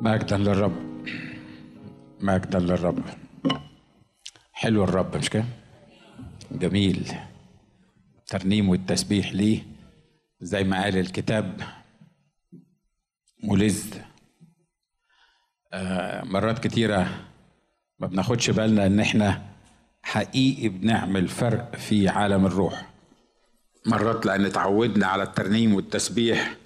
[0.00, 0.72] مجدا للرب.
[2.20, 3.02] مجدا للرب.
[4.52, 5.44] حلو الرب مش كده؟
[6.52, 7.12] جميل.
[8.26, 9.62] ترنيم والتسبيح ليه.
[10.40, 11.60] زي ما قال الكتاب
[13.44, 13.94] ملذ
[15.72, 17.26] آه مرات كتيرة
[17.98, 19.42] ما بناخدش بالنا إن إحنا
[20.02, 22.90] حقيقي بنعمل فرق في عالم الروح.
[23.86, 26.56] مرات لأن اتعودنا على الترنيم والتسبيح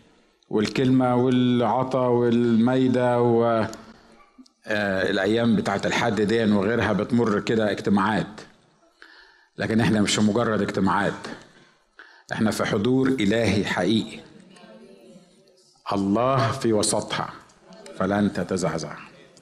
[0.50, 3.44] والكلمة والعطا والميدة و
[4.66, 8.40] آه الأيام بتاعت الحد دي وغيرها بتمر كده اجتماعات.
[9.58, 11.12] لكن إحنا مش مجرد اجتماعات.
[12.32, 14.20] إحنا في حضور إلهي حقيقي.
[15.92, 17.32] الله في وسطها.
[17.98, 18.96] فلن تتزعزع.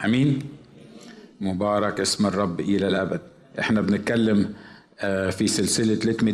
[0.04, 0.42] أمين؟
[1.40, 3.20] مبارك اسم الرب إلى الأبد.
[3.58, 4.54] إحنا بنتكلم
[5.00, 6.32] آه في سلسلة ليت مي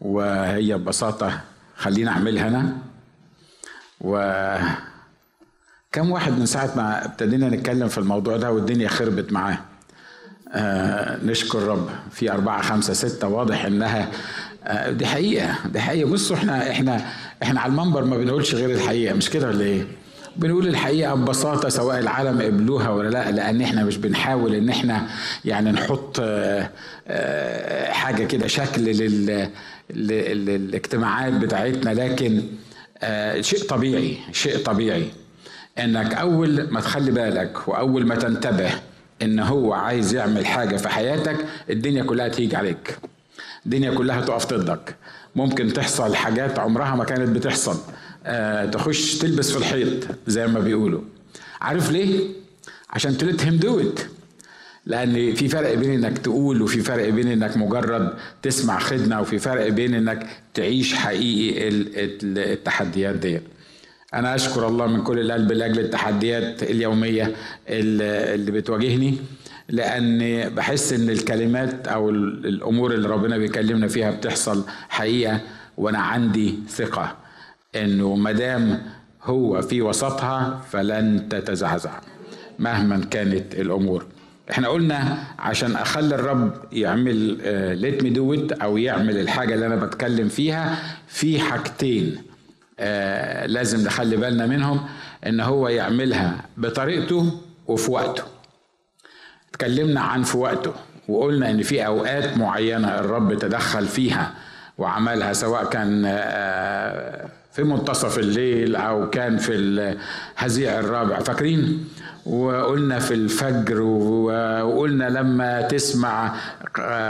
[0.00, 1.40] وهي ببساطة
[1.76, 2.89] خلينا أعملها أنا.
[4.00, 4.18] و
[5.92, 9.58] كم واحد من ساعة ما ابتدينا نتكلم في الموضوع ده والدنيا خربت معاه.
[10.52, 11.88] آه نشكر رب.
[12.10, 14.08] في أربعة خمسة ستة واضح إنها
[14.64, 16.10] آه دي حقيقة دي حقيقة.
[16.10, 17.04] بصوا إحنا إحنا
[17.42, 19.84] إحنا على المنبر ما بنقولش غير الحقيقة مش كده ولا إيه؟
[20.36, 25.06] بنقول الحقيقة ببساطة سواء العالم قبلوها ولا لأ لأن إحنا مش بنحاول إن إحنا
[25.44, 26.70] يعني نحط آه
[27.08, 29.48] آه حاجة كده شكل لل
[29.90, 31.90] للاجتماعات بتاعتنا.
[31.90, 32.42] لكن
[33.02, 35.10] آه شيء طبيعي شيء طبيعي
[35.78, 38.70] إنك أول ما تخلي بالك وأول ما تنتبه
[39.22, 41.36] إن هو عايز يعمل حاجة في حياتك
[41.70, 42.98] الدنيا كلها تيجي عليك.
[43.66, 44.96] الدنيا كلها تقف ضدك.
[45.36, 47.78] ممكن تحصل حاجات عمرها ما كانت بتحصل.
[48.26, 51.00] آه تخش تلبس في الحيط زي ما بيقولوا.
[51.60, 52.28] عارف ليه؟
[52.90, 54.00] عشان تلت هيم دو ات
[54.90, 59.68] لأن في فرق بين إنك تقول وفي فرق بين إنك مجرد تسمع خدمة وفي فرق
[59.68, 61.68] بين إنك تعيش حقيقي
[62.22, 63.40] التحديات دي
[64.14, 67.32] أنا أشكر الله من كل القلب لأجل التحديات اليومية
[67.68, 69.14] اللي بتواجهني
[69.68, 75.40] لأن بحس إن الكلمات أو الأمور اللي ربنا بيكلمنا فيها بتحصل حقيقة
[75.76, 77.16] وأنا عندي ثقة
[77.76, 78.82] إنه مدام
[79.22, 82.00] هو في وسطها فلن تتزعزع
[82.58, 84.06] مهما كانت الأمور.
[84.50, 87.16] إحنا قلنا عشان أخلي الرب يعمل
[87.80, 90.76] ليت مي دو أو يعمل الحاجة اللي أنا بتكلم فيها
[91.08, 92.22] في حاجتين
[92.80, 94.80] آه لازم نخلي بالنا منهم
[95.26, 98.22] إن هو يعملها بطريقته وفي وقته.
[99.50, 100.72] اتكلمنا عن في وقته
[101.08, 104.34] وقلنا إن في أوقات معينة الرب تدخل فيها
[104.78, 111.18] وعملها سواء كان آه في منتصف الليل أو كان في الهزيع الرابع.
[111.18, 111.88] فاكرين؟
[112.26, 116.34] وقلنا في الفجر وقلنا لما تسمع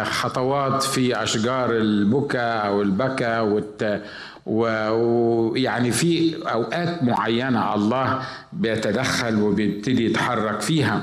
[0.05, 4.03] خطوات في أشجار البكا أو البكا والت
[4.47, 8.21] ويعني في أوقات معينة الله
[8.53, 11.03] بيتدخل وبيبتدي يتحرك فيها.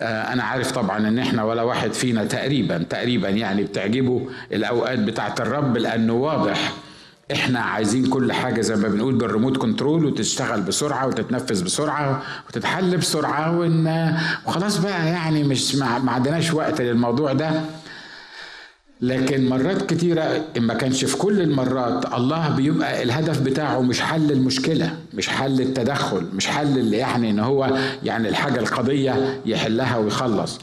[0.00, 5.76] أنا عارف طبعا إن إحنا ولا واحد فينا تقريبا تقريبا يعني بتعجبه الأوقات بتاعت الرب
[5.76, 6.72] لأنه واضح
[7.32, 13.58] إحنا عايزين كل حاجة زي ما بنقول بالريموت كنترول وتشتغل بسرعة وتتنفذ بسرعة وتتحل بسرعة
[13.58, 17.50] وإن وخلاص بقى يعني مش ما عندناش وقت للموضوع ده.
[19.02, 24.94] لكن مرات كتيرة ما كانش في كل المرات الله بيبقى الهدف بتاعه مش حل المشكلة
[25.14, 30.58] مش حل التدخل مش حل اللي يعني إن هو يعني الحاجة القضية يحلها ويخلص.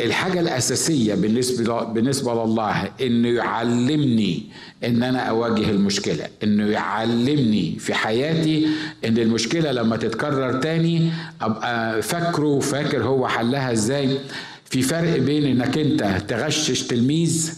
[0.00, 4.42] الحاجة الأساسية بالنسبة بالنسبة لله إنه يعلمني
[4.84, 8.66] إن أنا أواجه المشكلة، إنه يعلمني في حياتي
[9.04, 11.10] إن المشكلة لما تتكرر تاني
[11.40, 14.18] أبقى فاكره وفاكر هو حلها إزاي.
[14.64, 17.52] في فرق بين إنك أنت تغشش تلميذ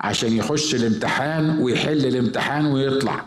[0.00, 3.24] عشان يخش الامتحان ويحل الامتحان ويطلع.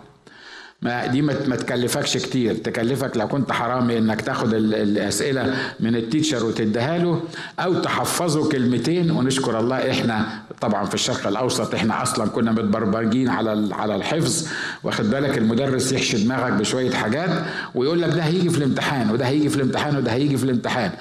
[0.81, 2.55] ما دي ما تكلفكش كتير.
[2.55, 7.21] تكلفك لو كنت حرامي إنك تاخد الأسئلة من التيتشر وتديها له
[7.59, 9.11] أو تحفظه كلمتين.
[9.11, 14.47] ونشكر الله إحنا طبعا في الشرق الأوسط إحنا أصلا كنا متبرمجين على على الحفظ.
[14.83, 17.29] واخد بالك؟ المدرس يحشي دماغك بشوية حاجات
[17.75, 20.91] ويقول لك ده هيجي في الامتحان وده هيجي في الامتحان وده هيجي في الامتحان.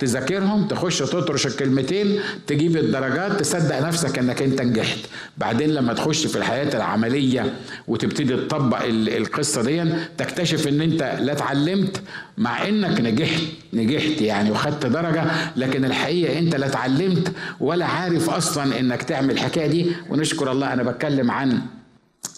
[0.00, 4.98] تذاكرهم تخش تطرش الكلمتين تجيب الدرجات تصدق نفسك إنك أنت نجحت.
[5.38, 7.54] بعدين لما تخش في الحياة العملية
[7.88, 9.84] وتبتدي تطبق القصة دي
[10.18, 12.02] تكتشف إن أنت لا اتعلمت
[12.38, 13.42] مع إنك نجحت
[13.72, 15.24] نجحت يعني وخدت درجة
[15.56, 19.92] لكن الحقيقة أنت لا اتعلمت ولا عارف أصلا إنك تعمل الحكاية دي.
[20.10, 21.60] ونشكر الله أنا بتكلم عن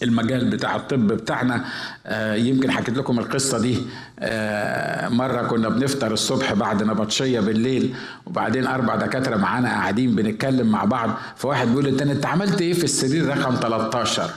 [0.03, 1.65] المجال بتاع الطب بتاعنا.
[2.05, 3.77] آه يمكن حكيت لكم القصة دي
[4.19, 7.93] آه مرة كنا بنفطر الصبح بعد نبطشية بالليل
[8.25, 11.09] وبعدين أربع دكاترة معانا قاعدين بنتكلم مع بعض.
[11.35, 14.29] فواحد بيقول أنت عملت إيه في السرير رقم 13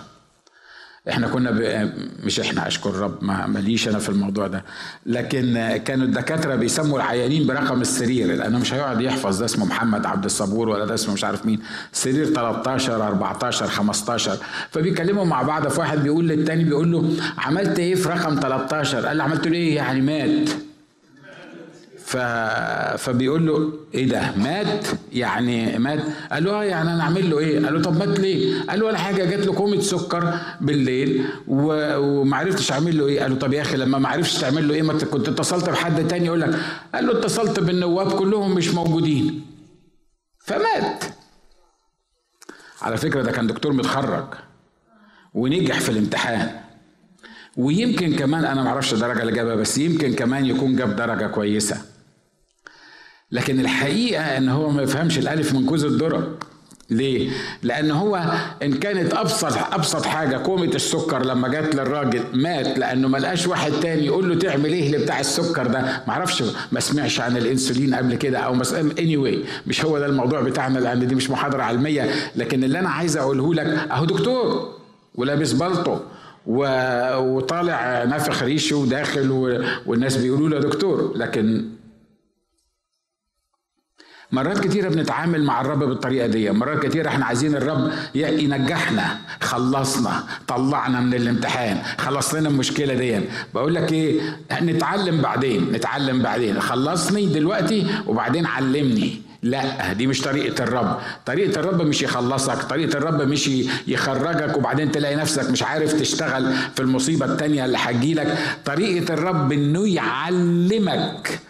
[1.09, 1.91] إحنا كنا ب...
[2.25, 4.65] مش إحنا اشكر رب ما ماليش أنا في الموضوع ده.
[5.07, 8.27] لكن كانوا الدكاترة بيسموا العيانين برقم السرير.
[8.37, 11.59] لأنه مش هيقعد يحفظ ده اسمه محمد عبد الصبور ولا ده اسمه مش عارف مين.
[11.93, 14.37] سرير 13 14 15
[14.71, 19.19] فبيكلموا مع بعض في واحد بيقول للتاني بيقول له عملت إيه في رقم 13 قال
[19.19, 20.49] له عملت له إيه؟ يعني مات.
[22.11, 22.17] ف...
[22.97, 26.01] فبيقول له إيه ده؟ مات؟ يعني مات؟
[26.33, 28.87] قال له آه يعني أنا أعمل له إيه؟ قال له طب مات ليه؟ قال له
[28.87, 31.97] ولا حاجة جات له كومة سكر بالليل و...
[31.99, 33.21] وما عرفتش أعمل له إيه.
[33.21, 36.09] قال له طب يا أخي لما ما عرفتش تعمل له إيه ما كنت اتصلت بحد
[36.09, 36.55] تاني يقول لك
[36.95, 39.47] قال له اتصلت بالنواب كلهم مش موجودين.
[40.39, 41.05] فمات.
[42.83, 44.27] على فكرة ده كان دكتور متخرج
[45.35, 46.51] ونجح في الامتحان.
[47.57, 51.90] ويمكن كمان أنا ما أعرفش الدرجه اللي جابها بس يمكن كمان يكون جاب درجة كويسة.
[53.33, 56.39] لكن الحقيقة إن هو ما يفهمش الألف من كوز الذرة
[56.91, 57.31] ليه؟
[57.63, 58.33] لأن هو
[58.63, 63.73] إن كانت أبسط أبسط حاجة كومة السكر لما جت للراجل مات لأنه ما لقاش واحد
[63.83, 68.15] تاني يقول له تعمل إيه لبتاع السكر ده؟ ما أعرفش ما سمعش عن الأنسولين قبل
[68.15, 68.73] كده أو مس...
[68.73, 72.89] اني anyway مش هو ده الموضوع بتاعنا لأن دي مش محاضرة علمية لكن اللي أنا
[72.91, 74.75] عايز أقوله لك أهو دكتور
[75.15, 75.97] ولابس بلطو.
[76.47, 79.31] وطالع نافخ ريشه وداخل.
[79.87, 81.65] والناس بيقولوا له دكتور لكن
[84.33, 86.51] مرات كتيرة بنتعامل مع الرب بالطريقة دي.
[86.51, 89.19] مرات كتيرة إحنا عايزين الرب ينجحنا.
[89.41, 90.23] خلصنا.
[90.49, 91.79] طلعنا من الامتحان.
[91.99, 93.21] خلص لنا المشكلة دي.
[93.55, 94.21] بقول لك إيه؟
[94.63, 95.73] نتعلم بعدين.
[95.73, 96.61] نتعلم بعدين.
[96.61, 99.23] خلصني دلوقتي وبعدين علمني.
[99.43, 100.99] لا دي مش طريقة الرب.
[101.27, 102.63] طريقة الرب مش يخلصك.
[102.63, 103.51] طريقة الرب مش
[103.87, 108.39] يخرجك وبعدين تلاقي نفسك مش عارف تشتغل في المصيبة التانية اللي هتجيلك.
[108.65, 111.41] طريقة الرب انه يعلمك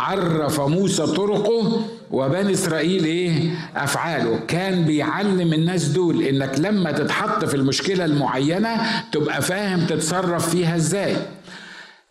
[0.00, 1.80] عرف موسى طرقه
[2.10, 4.38] وبني إسرائيل إيه؟ أفعاله.
[4.48, 8.76] كان بيعلم الناس دول إنك لما تتحط في المشكلة المعينة
[9.12, 11.16] تبقى فاهم تتصرف فيها إزاي.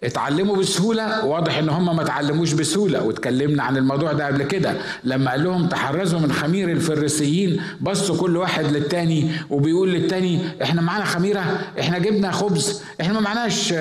[0.03, 3.03] اتعلموا بسهولة واضح إن هم ما اتعلموش بسهولة.
[3.03, 4.73] واتكلمنا عن الموضوع ده قبل كده
[5.03, 11.05] لما قال لهم تحرزوا من خمير الفريسيين بصوا كل واحد للتاني وبيقول للتاني إحنا معانا
[11.05, 13.73] خميرة إحنا جبنا خبز إحنا ما معناش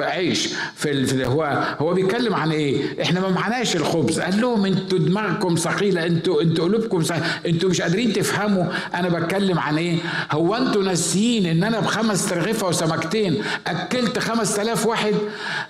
[0.00, 0.48] عيش.
[0.76, 1.24] في, ال...
[1.24, 4.20] هو هو بيتكلم عن إيه؟ إحنا ما معناش الخبز.
[4.20, 7.02] قال لهم أنتوا دماغكم ثقيلة أنتوا أنتوا قلوبكم
[7.46, 8.64] أنتوا مش قادرين تفهموا.
[8.94, 9.96] أنا بتكلم عن إيه؟
[10.32, 15.14] هو أنتوا ناسيين إن أنا بخمس ترغيفة وسمكتين أكلت خمس تلاف واحد؟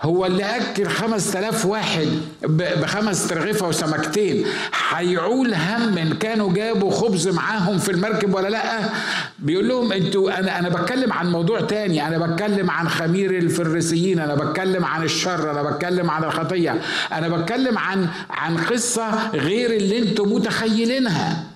[0.02, 2.08] هو اللي خمس تلاف واحد
[2.42, 4.44] بخمس ترغيفة وسمكتين.
[4.88, 8.78] هيعول هم إن كانوا جابوا خبز معاهم في المركب ولا لأ؟
[9.38, 12.06] بيقول لهم أنتوا أنا أنا بتكلم عن موضوع تاني.
[12.06, 14.18] أنا بتكلم عن خمير الفريسيين.
[14.18, 15.50] أنا بتكلم عن الشر.
[15.50, 16.80] أنا بتكلم عن الخطية.
[17.12, 21.55] أنا بتكلم عن عن قصة غير اللي أنتوا متخيلينها.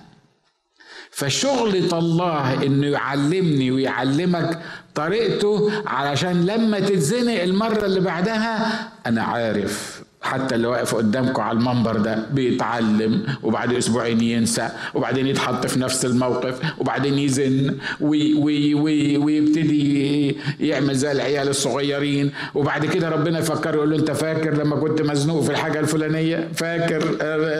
[1.11, 4.59] فشغلة الله إنه يعلمني ويعلمك
[4.95, 11.97] طريقته علشان لما تتزنق المرة اللي بعدها أنا عارف حتى اللي واقف قدامكم على المنبر
[11.97, 19.17] ده بيتعلم وبعد أسبوعين ينسى وبعدين يتحط في نفس الموقف وبعدين يزن وي وي وي
[19.17, 22.31] ويبتدي يعمل زي العيال الصغيرين.
[22.55, 27.03] وبعد كده ربنا يفكر يقول له أنت فاكر لما كنت مزنوق في الحاجة الفلانية؟ فاكر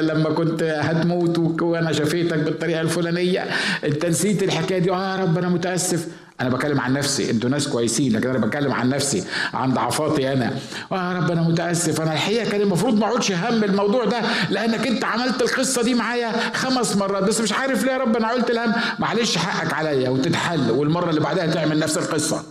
[0.02, 3.46] لما كنت هتموت وأنا شفيتك بالطريقة الفلانية؟
[3.86, 6.08] أنت نسيت الحكاية دي؟ آه يا رب أنا متأسف.
[6.42, 9.24] أنا بكلم عن نفسي أنتوا ناس كويسين لكن أنا بتكلم عن نفسي
[9.54, 10.54] عن ضعفاتي أنا.
[10.92, 12.02] آه رب أنا متأسف.
[12.02, 16.32] أنا الحقيقة كان المفروض ما اقعدش هم الموضوع ده لأنك أنت عملت القصة دي معايا
[16.54, 17.24] خمس مرات.
[17.24, 18.74] بس مش عارف ليه يا رب أنا قلت الهم.
[19.00, 22.44] معلش حقك عليا وتتحل والمرة اللي بعدها تعمل نفس القصة.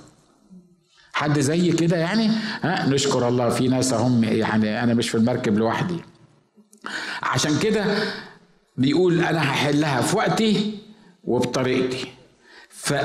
[1.13, 2.31] حد زي كده يعني؟
[2.63, 3.49] ها نشكر الله.
[3.49, 5.97] في ناس هم يعني أنا مش في المركب لوحدي.
[7.23, 7.85] عشان كده
[8.77, 10.79] بيقول أنا هحلها في وقتي
[11.25, 12.07] وبطريقتي.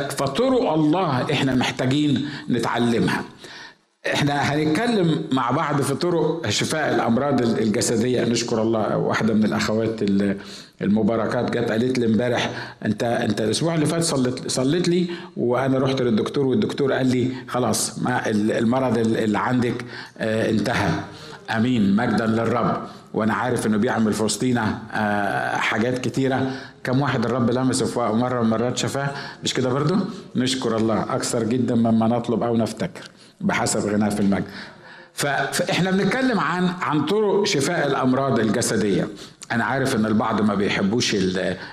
[0.10, 3.24] فطرق الله إحنا محتاجين نتعلمها.
[4.14, 8.26] إحنا هنتكلم مع بعض في طرق شفاء الأمراض الجسدية.
[8.26, 10.00] نشكر الله واحدة من الأخوات
[10.82, 12.50] المباركات جت قالت لي امبارح
[12.86, 18.00] انت أنت الأسبوع اللي فات صليت صليت لي وأنا رحت للدكتور والدكتور قال لي خلاص
[18.00, 19.86] ما المرض اللي عندك
[20.22, 20.90] انتهى.
[21.50, 21.96] آمين.
[21.96, 22.88] مجدا للرب.
[23.14, 24.80] وأنا عارف إنه بيعمل في وسطينا
[25.58, 26.52] حاجات كتيرة.
[26.86, 29.10] كم واحد الرب لمسه في مره من المرات شفاه
[29.44, 29.96] مش كده برضو؟
[30.36, 31.04] نشكر الله.
[31.04, 33.10] أكثر جدا مما نطلب أو نفتكر
[33.42, 34.44] بحسب غناه في المجد.
[35.14, 39.08] فاحنا بنتكلم عن عن طرق شفاء الأمراض الجسدية.
[39.52, 41.16] أنا عارف ان البعض ما بيحبوش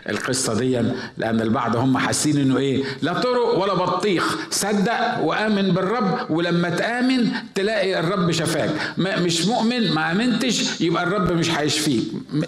[0.08, 0.80] القصة دي
[1.16, 4.36] لأن البعض هم حاسين انه إيه لا طرق ولا بطيخ.
[4.50, 8.70] صدق وآمن بالرب ولما تآمن تلاقي الرب شفاك.
[8.98, 12.04] مش مؤمن ما آمنتش يبقى الرب مش هيشفيك.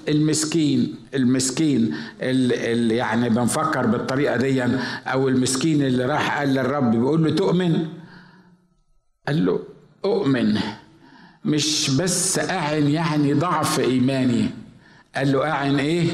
[0.09, 4.63] المسكين المسكين اللي يعني بنفكر بالطريقة دي
[5.07, 7.87] أو المسكين اللي راح قال للرب بيقول له تؤمن؟
[9.27, 9.61] قال له
[10.05, 10.59] أؤمن.
[11.45, 14.51] مش بس اعن يعني ضعف إيماني.
[15.17, 16.07] قال له أعن إيه؟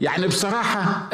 [0.00, 1.08] يعني بصراحة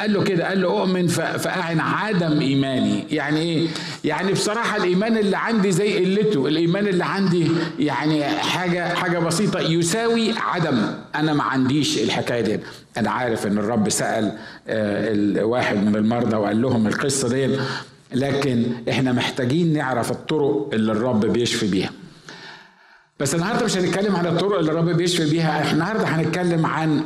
[0.00, 3.04] قال له كده قال له أؤمن فأعن عدم إيماني.
[3.10, 3.68] يعني إيه؟
[4.04, 9.60] يعني بصراحة الإيمان اللي عندي زي قلته الإيمان اللي عندي يعني حاجة حاجة بسيطة.
[9.60, 10.82] يساوي عدم.
[11.14, 12.60] أنا ما عنديش الحكاية دي.
[12.96, 17.56] أنا عارف إن الرب سأل الواحد من المرضى وقال لهم القصة دي.
[18.14, 21.90] لكن إحنا محتاجين نعرف الطرق اللي الرب بيشفي بيها.
[23.22, 25.60] بس النهارده مش هنتكلم عن الطرق اللي الرب بيشفي بيها.
[25.60, 27.04] إحنا النهارده هنتكلم عن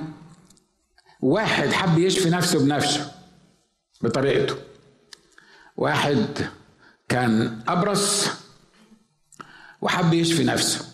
[1.21, 3.13] واحد حب يشفي نفسه بنفسه
[4.03, 4.55] بطريقته.
[5.77, 6.27] واحد
[7.09, 8.29] كان أبرص
[9.81, 10.85] وحب يشفي نفسه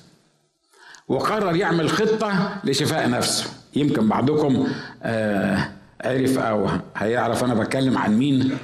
[1.09, 3.51] وقرر يعمل خطة لشفاء نفسه.
[3.77, 4.69] يمكن بعضكم
[5.03, 5.69] آه
[6.05, 8.59] عرف أو هيعرف أنا بتكلم عن مين.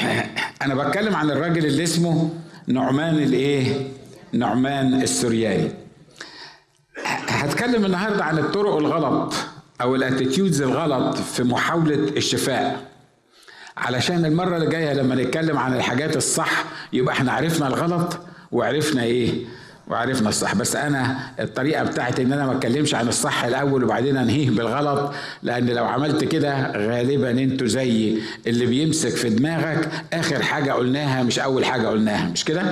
[0.62, 2.30] أنا بتكلم عن الراجل اللي اسمه
[2.66, 3.93] نعمان الإيه؟
[4.34, 5.70] نعمان السرياني
[7.28, 9.34] هتكلم النهارده عن الطرق الغلط
[9.80, 12.80] أو الأتيتيودز الغلط في محاولة الشفاء.
[13.76, 18.18] علشان المرة اللي جاية لما نتكلم عن الحاجات الصح يبقى إحنا عرفنا الغلط
[18.52, 19.44] وعرفنا إيه؟
[19.88, 20.54] وعرفنا الصح.
[20.54, 25.66] بس أنا الطريقة بتاعتي إن أنا ما أتكلمش عن الصح الأول وبعدين أنهيه بالغلط لأن
[25.66, 31.64] لو عملت كده غالبا أنتوا زي اللي بيمسك في دماغك آخر حاجة قلناها مش أول
[31.64, 32.28] حاجة قلناها.
[32.28, 32.62] مش كده؟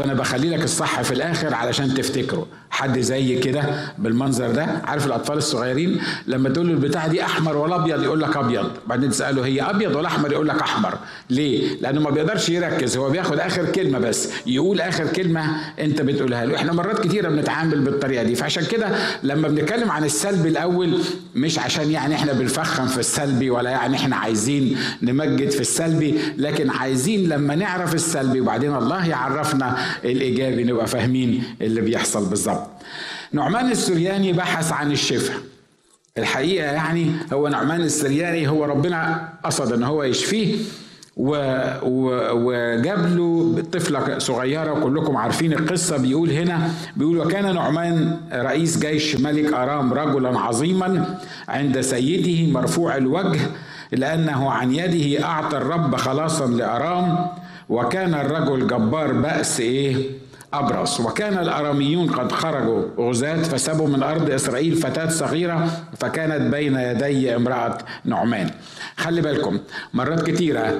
[0.00, 2.46] فأنا بخلي لك الصح في الآخر علشان تفتكره.
[2.70, 3.62] حد زي كده
[3.98, 4.66] بالمنظر ده.
[4.84, 8.70] عارف الأطفال الصغيرين لما تقول له البتاعة دي أحمر ولا أبيض يقول لك أبيض.
[8.86, 10.98] بعدين تسأله هي أبيض ولا أحمر؟ يقول لك أحمر.
[11.30, 14.28] ليه؟ لأنه ما بيقدرش يركز هو بياخد آخر كلمة بس.
[14.46, 16.56] يقول آخر كلمة أنت بتقولها له.
[16.56, 18.34] إحنا مرات كتيرة بنتعامل بالطريقة دي.
[18.34, 18.88] فعشان كده
[19.22, 20.98] لما بنتكلم عن السلبي الأول
[21.34, 26.70] مش عشان يعني إحنا بنفخم في السلبي ولا يعني إحنا عايزين نمجد في السلبي لكن
[26.70, 32.59] عايزين لما نعرف السلبي وبعدين الله يعرفنا الإيجابي نبقى فاهمين اللي بيحصل بالظبط.
[33.32, 35.36] نعمان السرياني بحث عن الشفاء.
[36.18, 40.56] الحقيقة يعني هو نعمان السرياني هو ربنا قصد ان هو يشفيه
[41.16, 41.30] و...
[41.82, 42.10] و...
[42.32, 49.52] وجاب له طفلة صغيرة كلكم عارفين القصة بيقول هنا بيقول وكان نعمان رئيس جيش ملك
[49.52, 53.40] أرام رجلا عظيما عند سيده مرفوع الوجه
[53.92, 57.26] لأنه عن يده أعطى الرب خلاصا لأرام
[57.68, 60.10] وكان الرجل جبار بأس إيه؟
[60.54, 67.36] أبرص وكان الأراميون قد خرجوا غزاة فسبوا من أرض إسرائيل فتاة صغيرة فكانت بين يدي
[67.36, 68.50] امرأة نعمان.
[68.96, 69.58] خلي بالكم
[69.94, 70.78] مرات كتيرة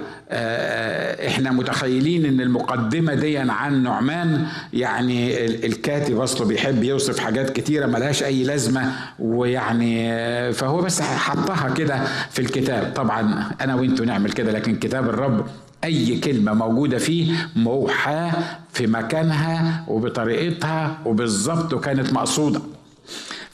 [1.26, 8.22] إحنا متخيلين إن المقدمة دي عن نعمان يعني الكاتب أصله بيحب يوصف حاجات كتيرة ملهاش
[8.22, 12.00] أي لازمة ويعني فهو بس حطها كده
[12.30, 12.92] في الكتاب.
[12.96, 15.46] طبعا أنا وأنتوا نعمل كده لكن كتاب الرب
[15.84, 18.32] أي كلمة موجودة فيه موحاة
[18.72, 22.60] في مكانها وبطريقتها وبالظبط وكانت مقصودة.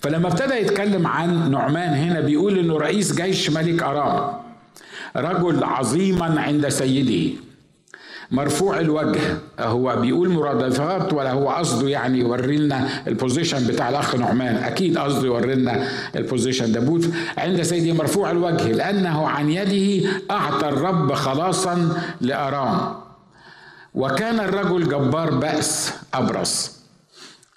[0.00, 4.33] فلما ابتدى يتكلم عن نعمان هنا بيقول إنه رئيس جيش ملك أرام
[5.16, 7.37] رجلا عظيما عند سيده.
[8.30, 9.38] مرفوع الوجه.
[9.61, 14.99] هو بيقول مرادفات ولا هو قصده يعني يوري لنا ال position بتاع الأخ نعمان؟ أكيد
[14.99, 21.12] قصده يوري لنا ال position بتاعه عند سيده مرفوع الوجه لأنه عن يده أعطى الرب
[21.12, 22.95] خلاصا لأرام.
[23.95, 26.76] وكان الرجل جبار بأس أبرص.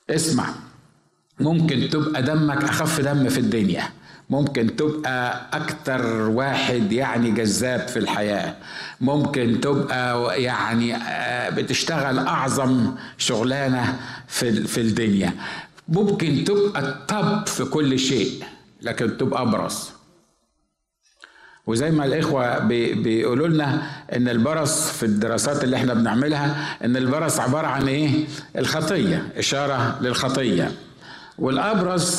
[0.09, 0.45] اسمع
[1.39, 3.83] ممكن تبقى دمك أخف دم في الدنيا.
[4.29, 8.55] ممكن تبقى أكتر واحد يعني جذاب في الحياة.
[9.01, 10.95] ممكن تبقى يعني
[11.55, 15.33] بتشتغل أعظم شغلانة في في الدنيا.
[15.87, 18.43] ممكن تبقى الطب في كل شيء
[18.81, 19.91] لكن تبقى أبرص
[21.67, 22.59] وزي ما الإخوة
[22.93, 23.81] بيقولوا لنا
[24.15, 28.25] إن البرص في الدراسات اللي إحنا بنعملها إن البرص عبارة عن إيه؟
[28.57, 30.71] الخطية إشارة للخطية.
[31.39, 32.15] والأبرز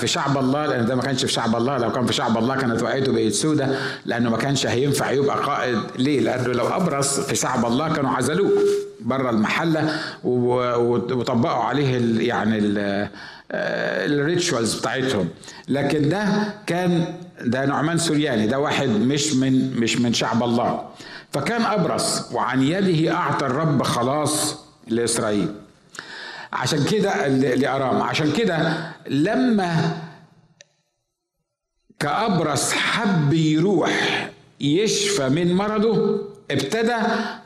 [0.00, 2.56] في شعب الله لأن ده ما كانش في شعب الله لو كان في شعب الله
[2.56, 3.68] كانت وقعته بقت سودة
[4.06, 8.50] لأنه ما كانش هينفع يبقى قائد ليه؟ لأنه لو أبرز في شعب الله كانوا عزلوه
[9.00, 9.90] بره المحلة
[10.24, 12.58] وطبقوا عليه ال يعني
[13.52, 15.28] الريتشوالز بتاعتهم.
[15.68, 16.24] لكن ده
[16.66, 17.04] كان
[17.44, 20.80] ده نعمان سورياني ده واحد مش من مش من شعب الله.
[21.32, 24.56] فكان ابرص وعن يده أعطى الرب خلاص
[24.88, 25.48] لإسرائيل.
[26.52, 28.78] عشان كده لأرام عشان كده
[29.10, 29.98] لما
[31.98, 34.28] كأبرص حب يروح
[34.60, 36.96] يشفى من مرضه ابتدى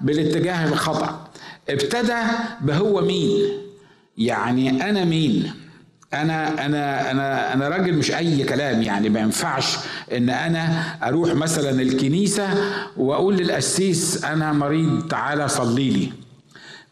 [0.01, 1.31] بالاتجاه الخطأ.
[1.69, 2.17] ابتدى
[2.61, 3.43] بهو مين؟
[4.19, 5.53] يعني أنا مين؟
[6.15, 8.83] أنا أنا أنا أنا راجل مش أي كلام.
[8.83, 9.77] يعني ما ينفعش
[10.13, 12.49] إن أنا أروح مثلا الكنيسة
[12.97, 16.13] وأقول للقسيس أنا مريض تعالى صلي لي.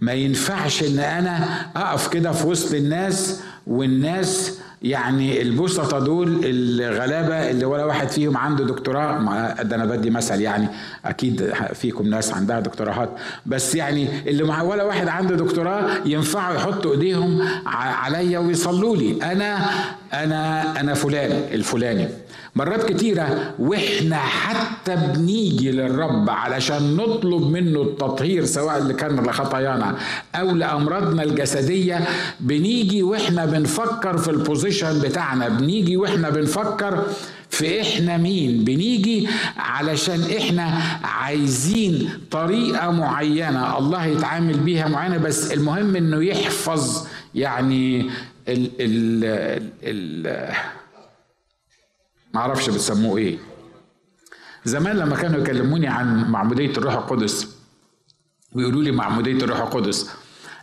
[0.01, 1.45] ما ينفعش إن أنا
[1.77, 8.65] أقف كده في وسط الناس والناس يعني البسطة دول الغلابة اللي ولا واحد فيهم عنده
[8.65, 9.19] دكتوراه.
[9.63, 10.69] ده أنا بدي مثل يعني
[11.05, 13.11] أكيد فيكم ناس عندها دكتوراهات.
[13.47, 19.33] بس يعني اللي مع ولا واحد عنده دكتوراه ينفعوا يحطوا إيديهم عليا ويصلوا لي.
[19.33, 19.67] أنا
[20.13, 22.09] أنا أنا فلان الفلاني.
[22.57, 29.97] مرات كتيرة وإحنا حتى بنيجي للرب علشان نطلب منه التطهير سواء اللي كان لخطايانا
[30.35, 32.01] أو لأمراضنا الجسدية.
[32.41, 37.07] بنيجي وإحنا بنفكر في البوزيشن بتاعنا بنيجي وإحنا بنفكر
[37.51, 38.65] في إحنا مين.
[38.65, 48.01] بنيجي علشان إحنا عايزين طريقة معينة الله يتعامل بيها معينة بس المهم إنه يحفظ يعني
[48.49, 49.25] ال ال
[49.83, 50.80] ال ما
[52.37, 53.39] أعرفش بتسموه إيه.
[54.65, 57.49] زمان لما كانوا يكلموني عن معمودية الروح القدس
[58.53, 60.11] ويقولوا لي معمودية الروح القدس.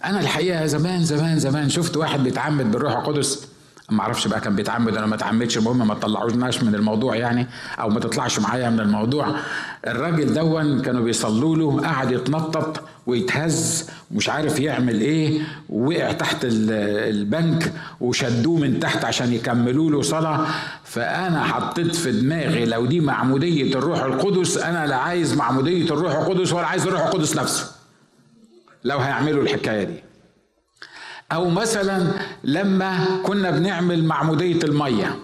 [0.06, 3.48] أنا الحقيقة زمان زمان زمان شفت واحد بيتعمد بالروح القدس.
[3.90, 7.48] ما أعرفش بقى كان بيتعمد أنا ما اتعمدش المهم ما تطلعوناش من الموضوع يعني
[7.80, 9.36] أو ما تطلعش معايا من الموضوع.
[9.88, 17.74] الراجل دون كانوا بيصلوا له قعد يتنطط ويتهز ومش عارف يعمل إيه ووقع تحت البنك
[18.02, 20.46] وشدوه من تحت عشان يكملوا له صلاة.
[20.84, 26.54] فأنا حطيت في دماغي لو دي معمودية الروح القدس أنا لا عايز معمودية الروح القدس
[26.54, 27.72] ولا عايز الروح القدس نفسه.
[28.84, 30.07] لو هيعملوا الحكاية دي.
[31.32, 32.08] أو مثلا
[32.44, 35.16] لما كنا بنعمل معموديه المية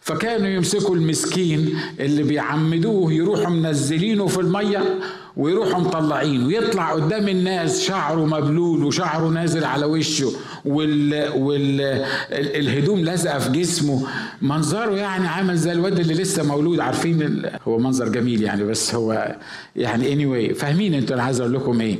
[0.00, 4.98] فكانوا يمسكوا المسكين اللي بيعمدوه يروحوا منزلينه في المية
[5.36, 10.32] ويروحوا مطلعين ويطلع قدام الناس شعره مبلول وشعره نازل على وشه
[10.64, 14.06] وال والهدوم لازقة في جسمه.
[14.42, 19.36] منظره يعني عامل زي الواد اللي لسه مولود عارفين هو منظر جميل يعني بس هو
[19.76, 21.98] يعني anyway فاهمين أنتوا أنا عايز أقول لكم إيه.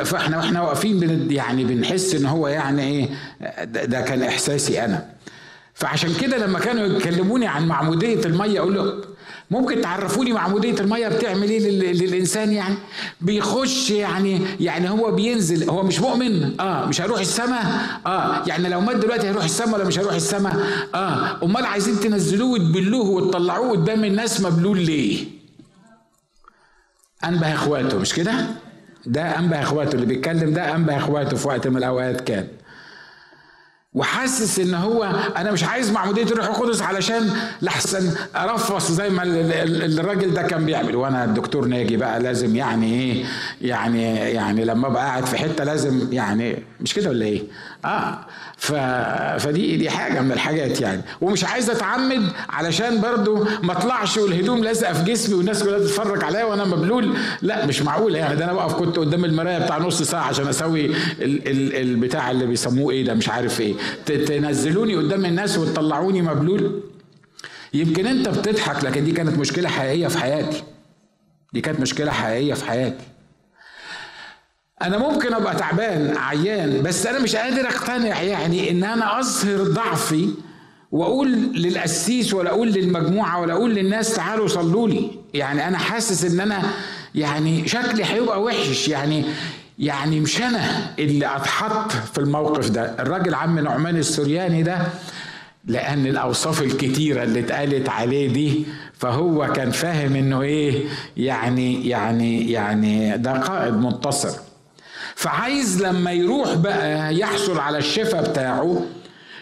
[0.00, 3.08] فاحنا وإحنا واقفين يعني بنحس إن هو يعني إيه
[3.64, 5.06] ده, كان إحساسي أنا.
[5.74, 8.94] فعشان كده لما كانوا يكلموني عن معمودية المية أقول له
[9.50, 12.74] ممكن تعرفوني معمودية المية بتعمل إيه للإنسان يعني؟
[13.20, 17.64] بيخش يعني يعني هو بينزل هو مش مؤمن آه مش هيروح السماء
[18.06, 20.56] آه يعني لو مات دلوقتي هيروح السماء ولا مش هيروح السماء
[20.94, 25.24] آه أمال عايزين تنزلوه وتبلوه وتطلعوه قدام الناس مبلول ليه؟
[27.24, 28.46] أنبه إخواته مش كده؟
[29.06, 32.46] ده انبه أخواته اللي بيتكلم ده انبه أخواته في وقت من الأوقات كان
[33.94, 35.04] وحاسس إن هو
[35.36, 37.30] أنا مش عايز معمودية الروح القدس علشان
[37.62, 43.24] لحسن أرفص زي ما الراجل ده كان بيعمل وأنا الدكتور ناجي بقى لازم يعني إيه
[43.60, 47.42] يعني يعني لما أبقى قاعد في حتة لازم يعني مش كده ولا إيه؟
[47.84, 48.18] آه.
[48.56, 48.72] ف...
[49.42, 51.02] فدي دي حاجة من الحاجات يعني.
[51.20, 56.44] ومش عايز أتعمد علشان برضو ما اطلعش والهدوم لازقة في جسمي والناس كلها تتفرج عليا
[56.44, 57.16] وأنا مبلول.
[57.42, 58.36] لا مش معقوله يعني.
[58.36, 60.94] ده أنا بقف كنت قدام المراية بتاع نص ساعة عشان أسوي ال...
[61.48, 61.76] ال...
[61.76, 63.74] البتاع اللي بيسموه إيه ده مش عارف إيه.
[64.06, 66.80] تنزلوني قدام الناس وتطلعوني مبلول.
[67.74, 70.62] يمكن أنت بتضحك لكن دي كانت مشكلة حقيقية في حياتي.
[71.52, 73.04] دي كانت مشكلة حقيقية في حياتي.
[74.86, 80.28] أنا ممكن أبقى تعبان عيان بس أنا مش قادر أقتنع يعني إن أنا أظهر ضعفي
[80.92, 85.10] وأقول للقسيس ولا أقول للمجموعة ولا أقول للناس تعالوا صلوا لي.
[85.34, 86.62] يعني أنا حاسس إن أنا
[87.14, 88.88] يعني شكلي هيبقى وحش.
[88.88, 89.24] يعني
[89.78, 90.60] يعني مش أنا
[90.98, 92.94] اللي أتحط في الموقف ده.
[92.98, 94.78] الراجل عم نعمان السورياني ده
[95.66, 98.64] لأن الأوصاف الكتيرة اللي اتقالت عليه دي
[98.98, 100.84] فهو كان فاهم إنه إيه
[101.16, 104.38] يعني يعني يعني ده قائد منتصر.
[105.14, 108.82] فعايز لما يروح بقى يحصل على الشفاء بتاعه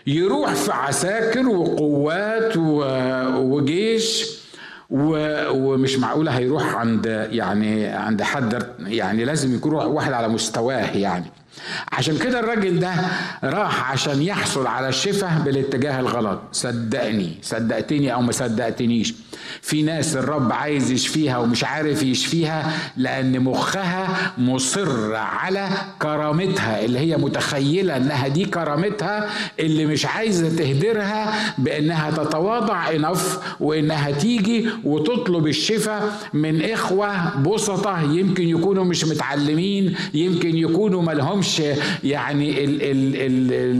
[0.06, 2.56] يروح في عساكر وقوات
[3.36, 4.40] وجيش
[4.90, 11.24] ومش معقولة هيروح عند يعني عند حد يعني لازم يكون واحد على مستواه يعني.
[11.92, 12.92] عشان كده الراجل ده
[13.44, 16.40] راح عشان يحصل على الشفاء بالاتجاه الغلط.
[16.52, 19.14] صدقني صدقتني أو ما صدقتنيش.
[19.62, 25.68] في ناس الرب عايز يشفيها ومش عارف يشفيها لأن مخها مصر على
[26.02, 29.28] كرامتها اللي هي متخيلة إنها دي كرامتها
[29.60, 38.48] اللي مش عايزة تهدرها بإنها تتواضع انف وإنها تيجي وتطلب الشفاء من إخوة بسطة يمكن
[38.48, 42.64] يكونوا مش متعلمين يمكن يكونوا ملهمش لهمش يعني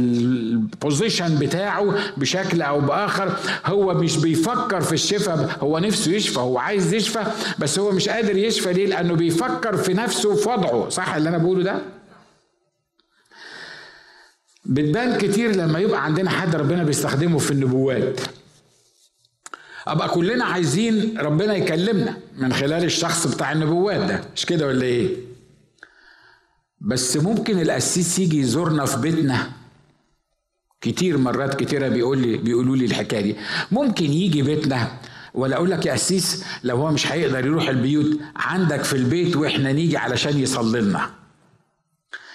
[0.05, 6.95] البوزيشن بتاعه بشكل أو بآخر هو مش بيفكر في الشفاء هو نفسه يشفى هو عايز
[6.95, 7.25] يشفى
[7.59, 11.39] بس هو مش قادر يشفى ليه؟ لأنه بيفكر في نفسه وفي وضعه صح اللي أنا
[11.39, 11.79] بقوله ده؟
[14.65, 18.21] بتبان كتير لما يبقى عندنا حد ربنا بيستخدمه في النبوات.
[19.87, 25.30] أبقى كلنا عايزين ربنا يكلمنا من خلال الشخص بتاع النبوات ده مش كده ولا إيه؟
[26.81, 29.51] بس ممكن القسيس يجي يزورنا في بيتنا.
[30.81, 33.37] كتير مرات كتيرة بيقول لي بيقولوا لي الحكاية دي.
[33.73, 34.89] ممكن يجي بيتنا.
[35.35, 39.73] ولا أقول لك يا قسيس لو هو مش هيقدر يروح البيوت عندك في البيت وإحنا
[39.73, 41.11] نيجي علشان يصلي لنا.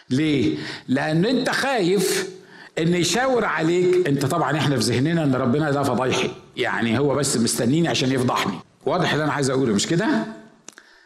[0.10, 2.29] ليه؟ لأن أنت خايف
[2.77, 4.08] إن يشاور عليك.
[4.08, 6.31] أنت طبعا إحنا في ذهننا إن ربنا ده فضايحي.
[6.58, 8.53] يعني هو بس مستنيني عشان يفضحني.
[8.86, 10.25] واضح اللي أنا عايز أقوله مش كده؟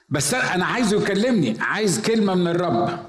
[0.09, 1.57] بس أنا عايزه يكلمني.
[1.59, 2.99] عايز كلمة من الرب.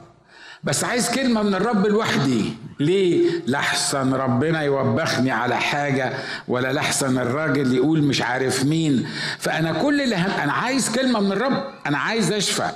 [0.64, 2.52] بس عايز كلمة من الرب لوحدي.
[2.80, 6.12] ليه؟ لحسن ربنا يوبخني على حاجة
[6.48, 9.06] ولا لحسن الراجل يقول مش عارف مين.
[9.38, 12.70] فأنا كل اللي هم أنا عايز كلمة من الرب أنا عايز أشفى.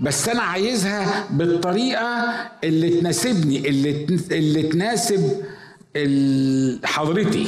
[0.00, 5.42] بس أنا عايزها بالطريقة اللي تناسبني اللي اللي تناسب
[6.84, 7.46] حضرتي.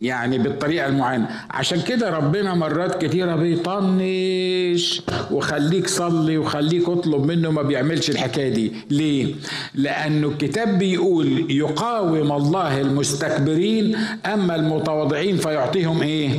[0.00, 7.62] يعني بالطريقة المعينة عشان كده ربنا مرات كتيرة بيطنش وخليك صلي وخليك اطلب منه ما
[7.62, 9.34] بيعملش الحكاية دي ليه؟
[9.74, 16.30] لأنه الكتاب بيقول يقاوم الله المستكبرين أما المتواضعين فيعطيهم إيه؟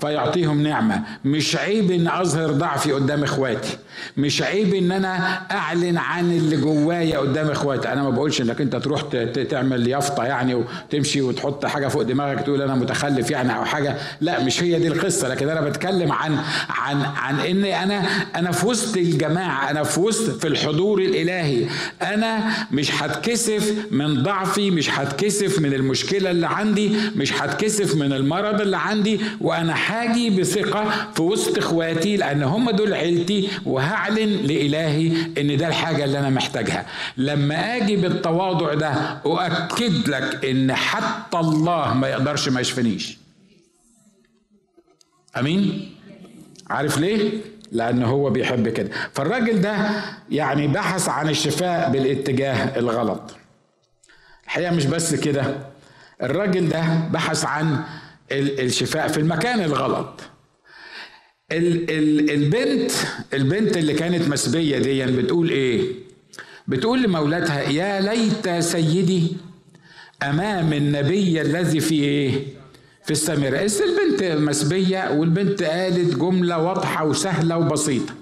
[0.00, 3.76] فيعطيهم نعمة مش عيب ان أظهر ضعفي قدام إخواتي
[4.16, 7.92] مش عيب إن أنا أعلن عن اللي جوايا قدام إخواتي.
[7.92, 9.02] أنا ما بقولش إنك أنت تروح
[9.50, 13.96] تعمل يافطة يعني وتمشي وتحط حاجة فوق دماغك تقول أنا متخلف يعني أو حاجة.
[14.20, 15.28] لا مش هي دي القصة.
[15.28, 18.02] لكن أنا بتكلم عن عن عن اني أنا
[18.36, 21.66] أنا في وسط الجماعة أنا في وسط في الحضور الإلهي.
[22.02, 28.60] أنا مش هتكسف من ضعفي مش هتكسف من المشكلة اللي عندي مش هتكسف من المرض
[28.60, 29.20] اللي عندي.
[29.40, 33.48] وأنا هاجي بثقة في وسط إخواتي لأن هم دول عيلتي
[33.90, 36.86] وهعلن لإلهي إن ده الحاجة اللي أنا محتاجها.
[37.16, 38.88] لما آجي بالتواضع ده
[39.26, 43.18] أؤكد لك إن حتى الله ما يقدرش ما يشفنيش.
[45.38, 45.94] أمين؟
[46.70, 47.30] عارف ليه؟
[47.72, 48.90] لأن هو بيحب كده.
[49.12, 49.90] فالراجل ده
[50.30, 53.36] يعني بحث عن الشفاء بالاتجاه الغلط.
[54.44, 55.58] الحقيقة مش بس كده.
[56.22, 57.84] الراجل ده بحث عن
[58.32, 60.20] الشفاء في المكان الغلط.
[61.52, 62.90] ال ال البنت
[63.34, 65.82] البنت اللي كانت مسبية دي بتقول إيه؟
[66.68, 69.22] بتقول لمولاتها يا ليت سيدي
[70.22, 72.32] أمام النبي الذي في إيه؟
[73.04, 78.14] في السامرة البنت مسبية والبنت قالت جملة واضحة وسهلة وبسيطة.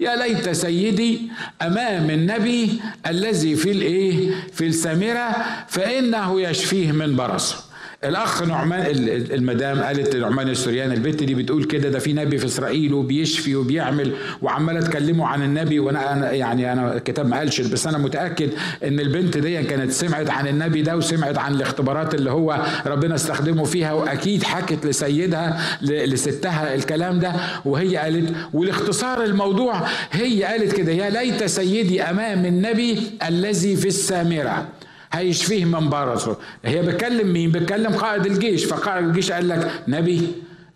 [0.00, 1.20] يا ليت سيدي
[1.62, 5.36] أمام النبي الذي في الإيه؟ في السامره
[5.68, 7.71] فإنه يشفيه من برصة.
[8.04, 8.86] الأخ نعمان
[9.32, 14.12] المدام قالت لنعمان السريان البت دي بتقول كده ده في نبي في إسرائيل وبيشفي وبيعمل
[14.42, 18.50] وعماله تكلموا عن النبي وأنا يعني أنا الكتاب ما قالش بس أنا متأكد
[18.84, 23.64] إن البنت دي كانت سمعت عن النبي ده وسمعت عن الاختبارات اللي هو ربنا استخدمه
[23.64, 27.32] فيها وأكيد حكت لسيدها لستها الكلام ده
[27.64, 34.66] وهي قالت ولاختصار الموضوع هي قالت كده يا ليت سيدي أمام النبي الذي في السامرة.
[35.12, 38.64] هيشفيه من برصه هي بتكلم مين؟ بتكلم قائد الجيش.
[38.64, 40.32] فقائد الجيش قال لك نبي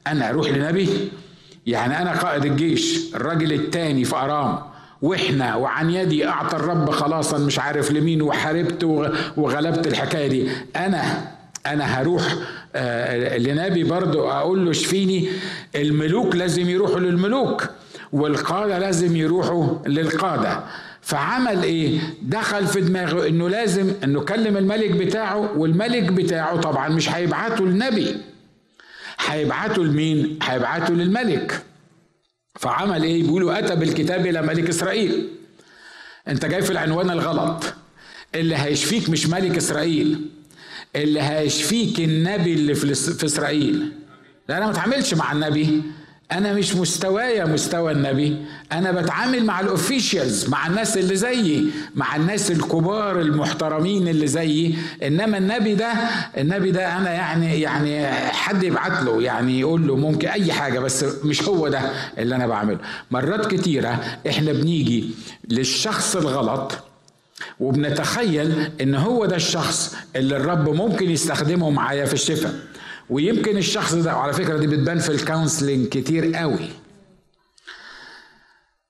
[0.06, 0.88] أنا أروح لنبي.
[1.66, 4.58] يعني أنا قائد الجيش الراجل التاني في أرام.
[5.02, 8.84] وإحنا وعن يدي أعطى الرب خلاصا مش عارف لمين وحاربت
[9.36, 10.48] وغلبت الحكاية دي.
[10.76, 11.02] أنا
[11.66, 12.34] أنا هروح
[12.76, 15.28] آه لنبي برضو أقول له اشفيني.
[15.76, 17.68] الملوك لازم يروحوا للملوك
[18.12, 20.60] والقادة لازم يروحوا للقادة.
[21.06, 27.10] فعمل إيه؟ دخل في دماغه إنه لازم إنه كلم الملك بتاعه والملك بتاعه طبعا مش
[27.10, 28.16] هيبعته للنبي.
[29.18, 31.62] هيبعته لمين؟ هيبعته للملك.
[32.54, 35.28] فعمل إيه؟ بيقولوا أتى بالكتاب إلى ملك إسرائيل.
[36.28, 37.64] أنت جاي في العنوان الغلط.
[38.34, 40.20] اللي هيشفيك مش ملك إسرائيل.
[40.96, 43.92] اللي هيشفيك النبي اللي في إسرائيل.
[44.48, 45.82] لا أنا ما اتعاملش مع النبي.
[46.32, 48.36] أنا مش مستوايا مستوى النبي.
[48.72, 54.74] أنا بتعامل مع الاوفيشالز مع الناس اللي زيي مع الناس الكبار المحترمين اللي زيي.
[55.02, 55.92] إنما النبي ده
[56.38, 61.04] النبي ده أنا يعني يعني حد يبعت له يعني يقول له ممكن أي حاجة بس
[61.24, 61.80] مش هو ده
[62.18, 62.78] اللي أنا بعمله.
[63.10, 65.10] مرات كتيرة إحنا بنيجي
[65.48, 66.72] للشخص الغلط
[67.60, 72.54] وبنتخيل إن هو ده الشخص اللي الرب ممكن يستخدمه معايا في الشفاء.
[73.10, 76.68] ويمكن الشخص ده وعلى فكرة دي بتبان في ال counseling كتير قوي.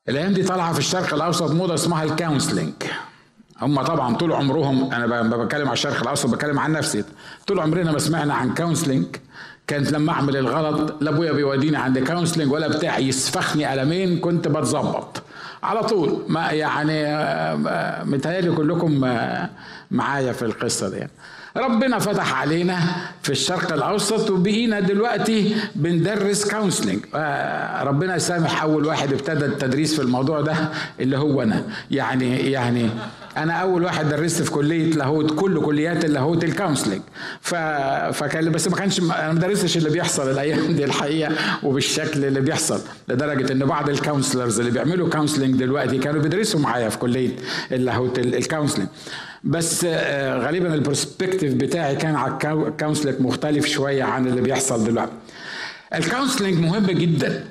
[0.09, 2.73] الأيام دي طالعة في الشرق الأوسط موضة اسمها ال counseling
[3.63, 7.05] هم طبعا طول عمرهم أنا بتكلم على الشرق الأوسط بتكلم عن نفسي.
[7.47, 9.07] طول عمرنا ما سمعنا عن counseling
[9.67, 15.23] كانت لما أعمل الغلط لا أبويا بيوديني عند counseling ولا بتاع يسفخني قلمين كنت بتظبط.
[15.63, 16.23] على طول.
[16.29, 19.51] ما يعني آه، متهيألي كلكم آه،
[19.91, 21.07] معايا في القصة دي.
[21.57, 22.79] ربنا فتح علينا
[23.23, 30.03] في الشرق الأوسط وبقينا دلوقتي بندرس counseling آه، ربنا يسامح أول واحد ابتدى التدريس في
[30.03, 30.55] الموضوع ده
[31.01, 31.63] اللي هو أنا.
[31.91, 32.91] يعني يعني
[33.37, 37.01] أنا أول واحد درست في كلية لاهوت كل كليات اللاهوت ال counseling
[37.41, 37.55] ف...
[38.13, 42.81] فكان بس ما كانش أنا ما درستش اللي بيحصل الأيام دي الحقيقة وبالشكل اللي بيحصل
[43.09, 47.31] لدرجة إن بعض ال counselors اللي بيعملوا counseling دلوقتي كانوا بيدرسوا معايا في كلية
[47.73, 48.89] اللاهوت ال counseling
[49.47, 54.85] بس آه، غالبا ال perspective بتاعي كان على ال counseling مختلف شوية عن اللي بيحصل
[54.85, 55.13] دلوقتي.
[55.95, 57.45] ال counseling مهم جدا.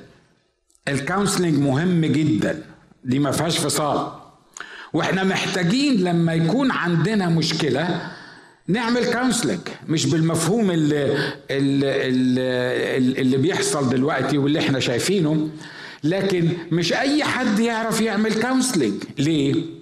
[0.88, 2.64] ال counseling مهم جدا.
[3.04, 4.12] دي ما فيهاش فصال
[4.94, 8.02] وإحنا محتاجين لما يكون عندنا مشكلة
[8.68, 11.18] نعمل counseling مش بالمفهوم اللي,
[11.52, 15.50] اللي, اللي بيحصل دلوقتي واللي إحنا شايفينه.
[16.04, 19.75] لكن مش أي حد يعرف يعمل كونسلنج ليه؟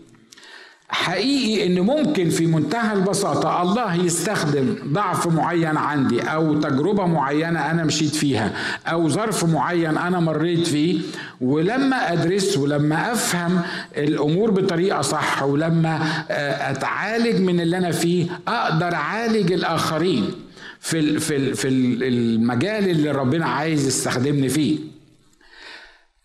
[0.93, 7.83] حقيقي إن ممكن في منتهى البساطة الله يستخدم ضعف معين عندي أو تجربة معينة أنا
[7.83, 8.53] مشيت فيها
[8.87, 11.01] أو ظرف معين أنا مريت فيه
[11.41, 13.61] ولما أدرس ولما أفهم
[13.97, 15.95] الأمور بطريقة صح ولما
[16.31, 20.31] آه، أتعالج من اللي أنا فيه أقدر أعالج الآخرين
[20.79, 24.77] في في في المجال اللي ربنا عايز يستخدمني فيه.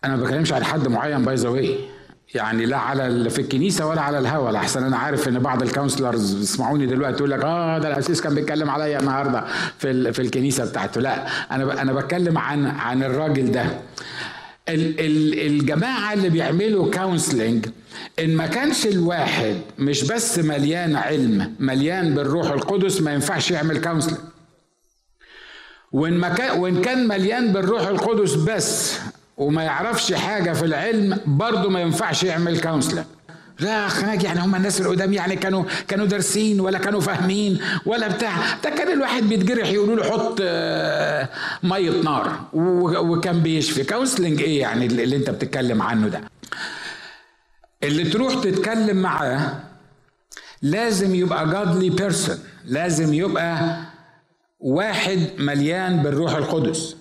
[0.05, 1.49] أنا ما بكلمش عن حد معين by the way
[2.35, 4.51] يعني لا على في الكنيسة ولا على الهوا.
[4.51, 8.35] لحسن أنا عارف إن بعض ال counselors بيسمعوني دلوقتي يقول لك آه ده القسيس كان
[8.35, 9.45] بيتكلم عليا النهارده
[9.79, 11.01] في في الكنيسة بتاعته.
[11.01, 13.65] لا أنا أنا بتكلم عن عن الراجل ده.
[14.69, 17.67] الجماعة اللي بيعملوا counseling
[18.19, 24.19] إن ما كانش الواحد مش بس مليان علم مليان بالروح القدس ما ينفعش يعمل counseling
[25.93, 28.99] وإن ما كان وإن كان مليان بالروح القدس بس
[29.39, 33.05] وما يعرفش حاجة في العلم برضه ما ينفعش يعمل counselor
[33.61, 38.09] لا اخ ناجي يعني هم الناس القدام يعني كانوا كانوا دارسين ولا كانوا فاهمين ولا
[38.09, 38.33] بتاع.
[38.65, 41.29] ده كان الواحد بيتجرح يقولوا له حط آه،
[41.63, 42.41] مية نار.
[42.53, 43.85] وكان بيشفي.
[43.85, 46.21] counseling إيه يعني اللي أنت بتتكلم عنه ده؟
[47.83, 49.53] اللي تروح تتكلم معاه
[50.63, 53.77] لازم يبقى godly person لازم يبقى
[54.61, 56.97] واحد مليان بالروح القدس.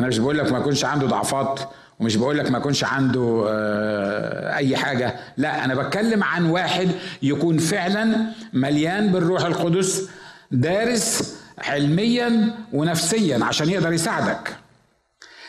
[0.00, 1.60] أنا مش بقول لك ما يكونش عنده ضعفات
[2.00, 5.14] ومش بقول لك ما يكونش عنده آه، أي حاجة.
[5.36, 6.90] لا أنا بتكلم عن واحد
[7.22, 8.16] يكون فعلا
[8.52, 10.08] مليان بالروح القدس
[10.50, 14.56] دارس علميا ونفسيا عشان يقدر يساعدك.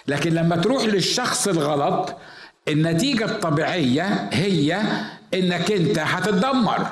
[0.08, 2.18] لكن لما تروح للشخص الغلط
[2.68, 4.82] النتيجة الطبيعية هي
[5.34, 6.88] إنك أنت هتتدمر.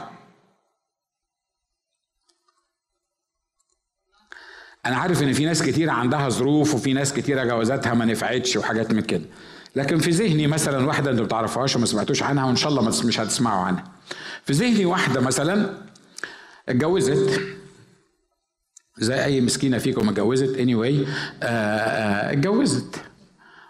[4.89, 8.91] أنا عارف ان في ناس كتير عندها ظروف وفي ناس كتيره جوازاتها ما نفعتش وحاجات
[8.91, 9.25] من كده.
[9.75, 13.19] لكن في ذهني مثلا واحدة أنتوا ما تعرفوهاش وما سمعتوش عنها وإن شاء الله مش
[13.19, 13.83] هتسمعوا عنها.
[14.45, 15.69] في ذهني واحدة مثلا
[16.69, 17.41] اتجوزت.
[18.97, 20.57] زي أي مسكينة فيكم اتجوزت.
[20.57, 21.07] اني anyway
[21.43, 22.95] آه، آه، اتجوزت.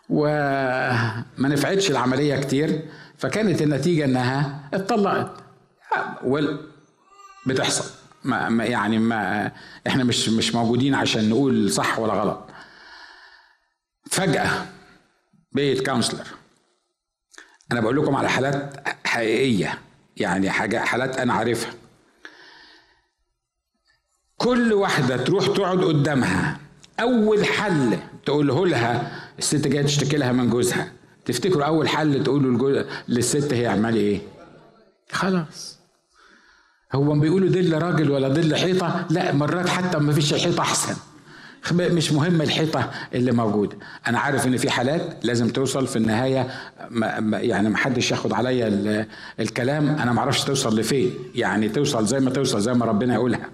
[0.10, 2.82] وما نفعتش العملية كتير.
[3.18, 5.32] فكانت النتيجة إنها اتطلقت.
[7.46, 7.99] بتحصل.
[8.24, 9.52] ما يعني ما
[9.88, 12.46] إحنا مش مش موجودين عشان نقول صح ولا غلط.
[14.12, 14.66] فجأة
[15.52, 16.28] بقيت كونسلر
[17.72, 19.80] أنا بقول لكم على حالات حقيقية
[20.18, 21.74] يعني حاجة حالات أنا عارفها.
[24.38, 26.60] كل واحدة تروح تقعد قدامها.
[27.00, 30.92] أول حل تقوله لها الست جاية تشتكي لها من جوزها.
[31.26, 34.22] تفتكروا أول حل تقوله للست هي اعملي إيه؟
[35.12, 35.79] خلاص.
[36.96, 40.96] هو بيقولوا دل راجل ولا دل حيطة؟ لا مرات حتى ما فيش حيطه أحسن.
[41.72, 43.78] مش مهم الحيطة اللي موجودة.
[44.08, 46.48] أنا عارف إن في حالات لازم توصل في النهاية
[46.90, 49.08] ما يعني ما حدش ياخد عليا
[49.40, 49.90] الكلام.
[49.90, 51.14] أنا ما أعرفش توصل لفين.
[51.36, 53.50] يعني توصل زي ما توصل زي ما ربنا يقولها.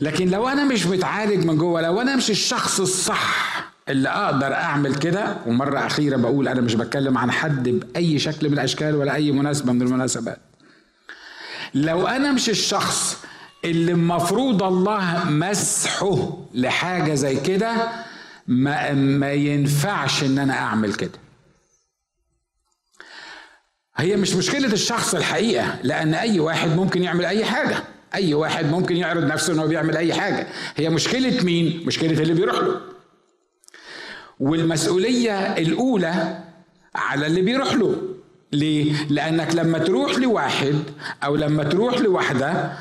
[0.00, 3.46] لكن لو أنا مش متعالج من جوه لو أنا مش الشخص الصح
[3.88, 8.54] اللي أقدر أعمل كده ومرة أخيرة بقول أنا مش بتكلم عن حد بأي شكل من
[8.54, 10.38] الأشكال ولا أي مناسبة من المناسبات.
[11.76, 13.16] لو أنا مش الشخص
[13.64, 17.88] اللي المفروض الله مسحه لحاجة زي كده
[18.46, 21.18] ما, ما ينفعش إن أنا أعمل كده.
[23.96, 27.84] هي مش مشكلة الشخص الحقيقة لأن أي واحد ممكن يعمل أي حاجة.
[28.14, 30.46] أي واحد ممكن يعرض نفسه انه بيعمل أي حاجة.
[30.76, 32.80] هي مشكلة مين؟ مشكلة اللي بيروح له.
[34.40, 36.44] والمسؤولية الأولى
[36.94, 38.15] على اللي بيروح له.
[38.52, 40.74] ليه؟ لأنك لما تروح لواحد
[41.24, 42.72] أو لما تروح لواحدة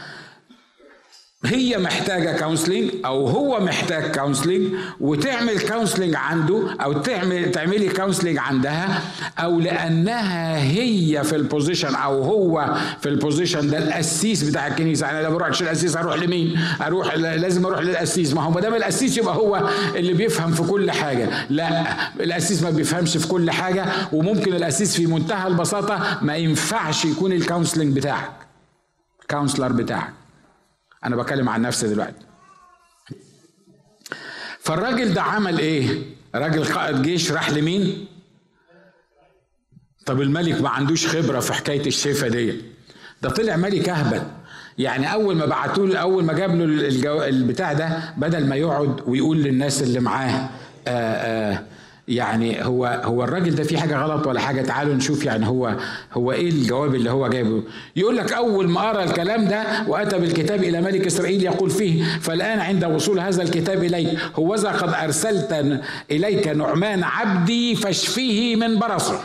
[1.46, 4.68] هي محتاجة counseling أو هو محتاج counseling
[5.00, 9.02] وتعمل counseling عنده أو تعمل تعملي counseling عندها
[9.40, 15.10] أو لأنها هي في ال position أو هو في ال position ده القسيس بتاع الكنيسة.
[15.10, 19.18] أنا لما أروح القسيس أروح لمين؟ أروح لازم أروح للقسيس ما هو ما دام القسيس
[19.18, 21.30] يبقى هو اللي بيفهم في كل حاجة.
[21.50, 21.84] لا
[22.20, 27.38] القسيس ما بيفهمش في كل حاجة وممكن القسيس في منتهى البساطة ما ينفعش يكون ال
[27.38, 28.32] counseling بتاعك.
[29.32, 30.14] counselor بتاعك.
[31.06, 32.26] أنا بكلم عن نفسي دلوقتي.
[34.60, 36.04] فالراجل ده عمل إيه؟
[36.36, 38.08] راجل قائد جيش راح لمين؟
[40.06, 42.62] طب الملك ما عندوش خبرة في حكاية الشفا دي.
[43.22, 44.22] ده طلع ملك أهبل.
[44.78, 47.28] يعني أول ما بعتوا له أول ما جاب له.
[47.28, 50.50] البتاع ده بدل ما يقعد ويقول للناس اللي معاه آآ
[50.88, 51.64] آه، آآ آه،
[52.08, 55.76] يعني هو هو الراجل ده في حاجة غلط ولا حاجة؟ تعالوا نشوف يعني هو
[56.14, 57.64] هو إيه الجواب اللي هو جايبه.
[57.96, 62.60] يقول لك أول ما ارى الكلام ده وأتى بالكتاب إلى ملك إسرائيل يقول فيه فالآن
[62.60, 64.20] عند وصول هذا الكتاب إليك.
[64.36, 69.20] هوذا قد أرسلت إليك نعمان عبدي فاشفيه من برصه.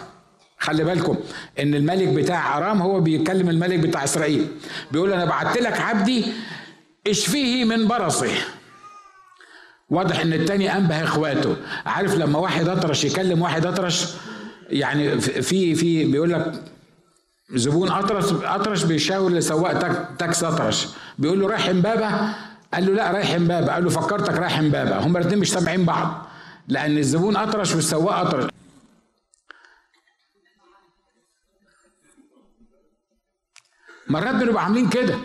[0.59, 1.16] خلي بالكم
[1.61, 4.47] إن الملك بتاع أرام هو بيكلم الملك بتاع إسرائيل.
[4.93, 6.25] بيقول أنا بعت لك عبدي
[7.09, 8.29] اشفيه من برصه.
[9.90, 11.57] واضح إن التاني أنبه إخواته.
[11.87, 14.07] عارف لما واحد أطرش يكلم واحد أطرش؟
[14.68, 16.62] يعني في في بيقول لك
[17.55, 19.79] زبون أطرش أطرش بيشاور لسواق
[20.18, 20.87] تاكسي أطرش.
[21.18, 22.09] بيقول له رايح إمبابة؟
[22.74, 23.72] قال له لا رايح إمبابة.
[23.72, 24.98] قال له فكرتك رايح إمبابة.
[24.98, 26.26] هما الاثنين مش سامعين بعض.
[26.68, 28.50] لأن الزبون أطرش والسواق أطرش.
[34.09, 35.18] مرات بنبقى عاملين كده.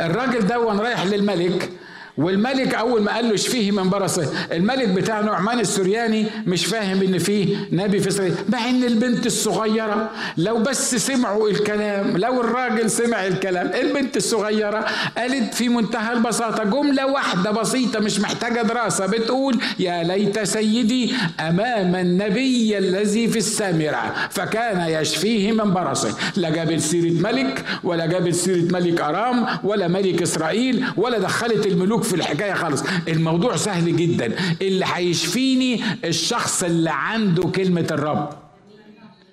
[0.00, 1.72] الراجل ده وأنا رايح للملك
[2.18, 7.18] والملك أول ما قال له اشفيه من برصه الملك بتاع نعمان السرياني مش فاهم إن
[7.18, 13.26] في نبي في اسرائيل مع إن البنت الصغيرة لو بس سمعوا الكلام لو الراجل سمع
[13.26, 14.84] الكلام البنت الصغيرة
[15.18, 21.94] قالت في منتهى البساطة جملة واحدة بسيطة مش محتاجة دراسة بتقول يا ليت سيدي أمام
[21.96, 28.72] النبي الذي في السامرة فكان يشفيه من برصه لا جابت سيرة ملك ولا جابت سيرة
[28.72, 32.84] ملك أرام ولا ملك إسرائيل ولا دخلت الملوك في الحكاية خالص.
[33.08, 34.36] الموضوع سهل جدا.
[34.62, 38.30] اللي هيشفيني الشخص اللي عنده كلمة الرب.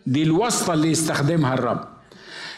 [0.07, 1.87] دي الواسطة اللي يستخدمها الرب.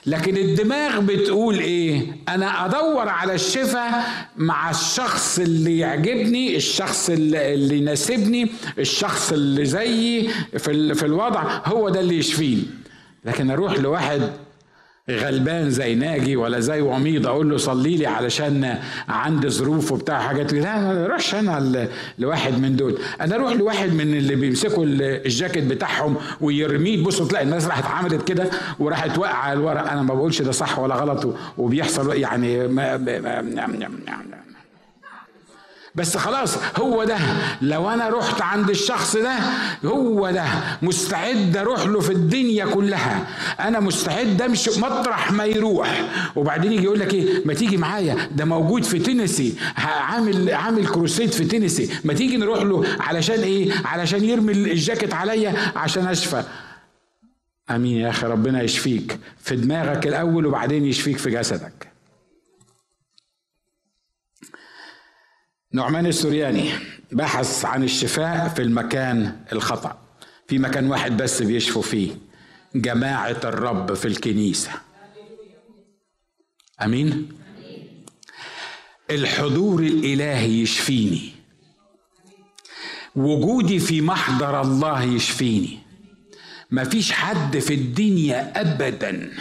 [0.05, 4.03] لكن الدماغ بتقول إيه؟ أنا أدور على الشفاء
[4.37, 11.61] مع الشخص اللي يعجبني الشخص اللي, يناسبني الشخص اللي زيي في, في الوضع.
[11.65, 12.63] هو ده اللي يشفيني.
[13.25, 14.31] لكن أروح لواحد
[15.09, 18.77] غلبان زي ناجي ولا زي وميض أقول له صلي لي علشان
[19.09, 21.87] عندي ظروف وبتاع حاجات لا ما اروحش أنا
[22.19, 27.65] لواحد من دول أنا أروح لواحد من اللي بيمسكوا الجاكيت بتاعهم ويرميه تبصوا تلاقي الناس
[27.67, 32.67] راحت عملت كده وراحت واقعه الورق أنا ما بقولش ده صح ولا غلط وبيحصل يعني
[32.67, 34.56] ما ما ما
[35.97, 37.17] بس خلاص هو ده.
[37.61, 39.35] لو أنا رحت عند الشخص ده
[39.85, 40.45] هو ده.
[40.81, 43.27] مستعد أروح له في الدنيا كلها.
[43.59, 46.01] أنا مستعد أمشي مطرح ما يروح.
[46.35, 48.29] وبعدين يجي يقول لك إيه؟ ما تيجي معايا.
[48.31, 49.55] ده موجود في تينيسي.
[49.77, 51.89] عامل عامل كروسيد في تينيسي.
[52.03, 56.43] ما تيجي نروح له علشان إيه؟ علشان يرمي الجاكيت عليا عشان أشفى.
[57.69, 61.96] آمين يا أخي ربنا يشفيك في دماغك الأول وبعدين يشفيك في جسدك.
[65.77, 66.69] نعمان السورياني
[67.11, 69.97] بحث عن الشفاء في المكان الخطأ
[70.47, 72.11] في مكان واحد بس بيشفوا فيه
[72.75, 74.71] جماعة الرب في الكنيسة.
[76.83, 77.29] أمين؟
[79.11, 81.31] الحضور الإلهي يشفيني.
[83.15, 85.79] وجودي في محضر الله يشفيني.
[86.71, 89.31] مفيش حد في الدنيا أبدا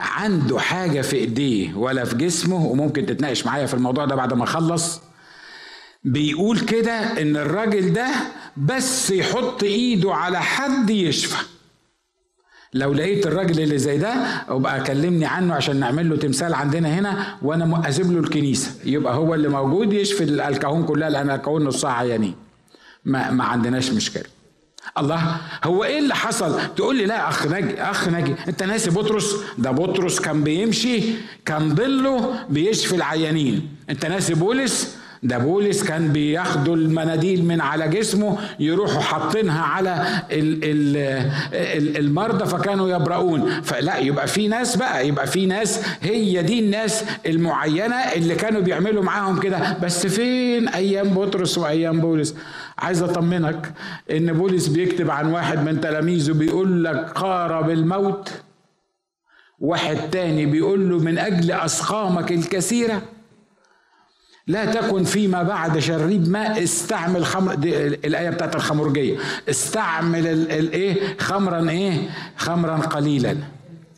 [0.00, 4.44] عنده حاجة في إيديه ولا في جسمه وممكن تتناقش معايا في الموضوع ده بعد ما
[4.44, 5.09] أخلص.
[6.04, 8.08] بيقول كده إن الراجل ده
[8.56, 11.44] بس يحط إيده على حد يشفى.
[12.74, 14.12] لو لقيت الراجل اللي زي ده
[14.48, 18.70] أبقى كلمني عنه عشان نعمل له تمثال عندنا هنا وأنا مؤذب له الكنيسة.
[18.84, 22.34] يبقى هو اللي موجود يشفي الكهون كلها لأن الكهون نصها عيانين.
[23.04, 24.24] ما, ما عندناش مشكلة.
[24.98, 28.34] الله هو إيه اللي حصل؟ تقول لي لا أخ ناجي أخ ناجي.
[28.48, 31.02] أنت ناسي بطرس؟ ده بطرس كان بيمشي
[31.46, 33.68] كان ظله بيشفي العيانين.
[33.90, 40.06] أنت ناسي بولس؟ ده بولس كان بياخدوا المناديل من على جسمه يروحوا حاطينها على
[41.98, 43.60] المرضى فكانوا يبرؤون.
[43.62, 49.02] فلا يبقى في ناس بقى يبقى في ناس هي دي الناس المعينة اللي كانوا بيعملوا
[49.02, 49.76] معاهم كده.
[49.82, 52.34] بس فين أيام بطرس وأيام بولس؟
[52.78, 53.72] عايز أطمنك
[54.10, 58.30] إن بولس بيكتب عن واحد من تلاميذه بيقول لك قارب الموت
[59.58, 63.02] واحد تاني بيقول له من أجل أسقامك الكثيرة.
[64.50, 69.16] لا تكن فيما بعد شريب ماء استعمل خمر دي الآية بتاعت الخمرجية.
[69.50, 71.94] استعمل الايه خمرا إيه؟
[72.36, 73.36] خمرا قليلا.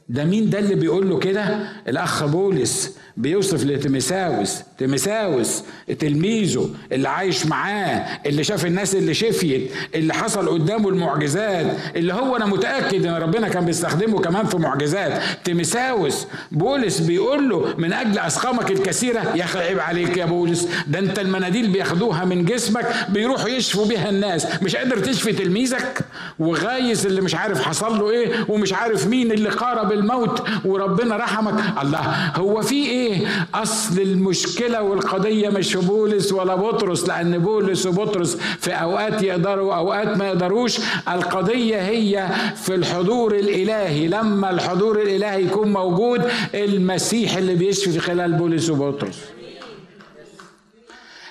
[0.08, 5.62] ده مين ده اللي بيقول له كده؟ الأخ بولس بيوصف لتيمساوس تيمساوس
[5.98, 11.66] تلميذه اللي عايش معاه اللي شاف الناس اللي شفيت اللي حصل قدامه المعجزات
[11.96, 15.22] اللي هو أنا متأكد إن ربنا كان بيستخدمه كمان في معجزات.
[15.44, 20.98] تيمساوس بولس بيقول له من أجل أسقامك الكثيرة يا أخي عيب عليك يا بولس ده
[20.98, 26.04] أنت المناديل بياخدوها من جسمك بيروحوا يشفوا بيها الناس مش قادر تشفي تلميذك؟
[26.38, 31.54] وغايس اللي مش عارف حصل له إيه ومش عارف مين اللي قارب الموت وربنا رحمك.
[31.82, 32.00] الله
[32.36, 38.70] هو في إيه؟ أصل المشكلة والقضية مش في بولس ولا بطرس لأن بولس وبطرس في
[38.72, 44.08] أوقات يقدروا أوقات ما يقدروش القضية هي في الحضور الإلهي.
[44.08, 46.22] لما الحضور الإلهي يكون موجود
[46.54, 49.18] المسيح اللي بيشفي في خلال بولس وبطرس.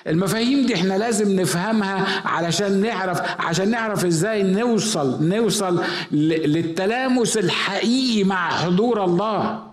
[0.06, 5.82] المفاهيم دي إحنا لازم نفهمها علشان نعرف عشان نعرف إزاي نوصل نوصل
[6.12, 9.71] للتلامس الحقيقي مع حضور الله.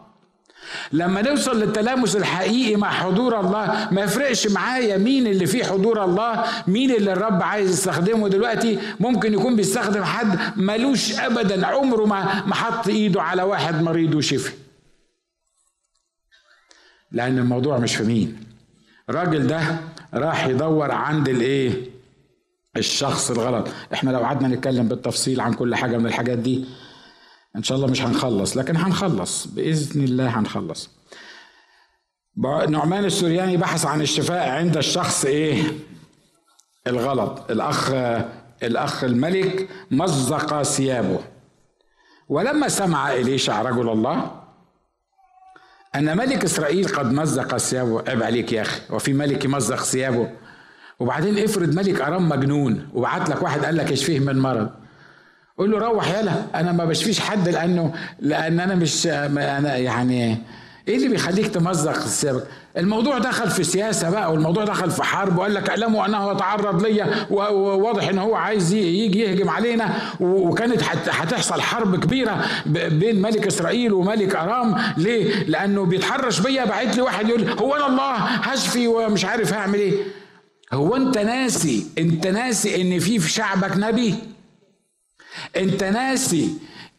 [0.91, 6.45] لما نوصل للتلامس الحقيقي مع حضور الله ما يفرقش معايا مين اللي فيه حضور الله
[6.67, 8.80] مين اللي الرب عايز يستخدمه دلوقتي.
[8.99, 14.51] ممكن يكون بيستخدم حد ملوش ابدا عمره ما ما حط إيده على واحد مريض وشفي.
[17.11, 18.39] لأن الموضوع مش في مين.
[19.09, 19.61] الراجل ده
[20.13, 21.72] راح يدور عند الإيه؟
[22.78, 23.67] الشخص الغلط.
[23.93, 26.65] إحنا لو قعدنا نتكلم بالتفصيل عن كل حاجة من الحاجات دي
[27.56, 30.89] إن شاء الله مش هنخلص لكن هنخلص بإذن الله هنخلص.
[32.70, 35.64] نعمان السورياني بحث عن الشفاء عند الشخص إيه؟
[36.88, 37.52] الغلط.
[37.52, 37.91] الأخ
[38.64, 41.20] الأخ الملك مزق ثيابه.
[42.30, 44.32] ولما سمع إليشع رجل الله
[45.95, 50.32] أن ملك إسرائيل قد مزق ثيابه عيب عليك يا أخي وفي ملك يمزق ثيابه؟
[51.00, 54.70] وبعدين افرض ملك أرام مجنون وبعت لك واحد قال لك اشفيه من مرض؟
[55.60, 56.32] قول له روح يلا.
[56.55, 60.38] أنا ما بشفيش حد لأنه لأن أنا مش أنا يعني
[60.88, 62.43] إيه اللي بيخليك تمزق ثيابك
[62.78, 67.26] الموضوع دخل في سياسة بقى والموضوع دخل في حرب وقال لك اعلموا أنه يتعرض ليا
[67.30, 69.95] وواضح إن هو عايز يجي يهجم علينا.
[70.20, 74.76] وكانت هتحصل حرب كبيرة بين ملك إسرائيل وملك أرام.
[74.97, 79.80] ليه؟ لأنه بيتحرش بيا بعت لي واحد يقول هو أنا الله هشفي ومش عارف هعمل
[79.80, 79.93] إيه.
[80.74, 84.16] هو أنت ناسي أنت ناسي إن في في شعبك نبي؟
[85.58, 86.50] انت ناسي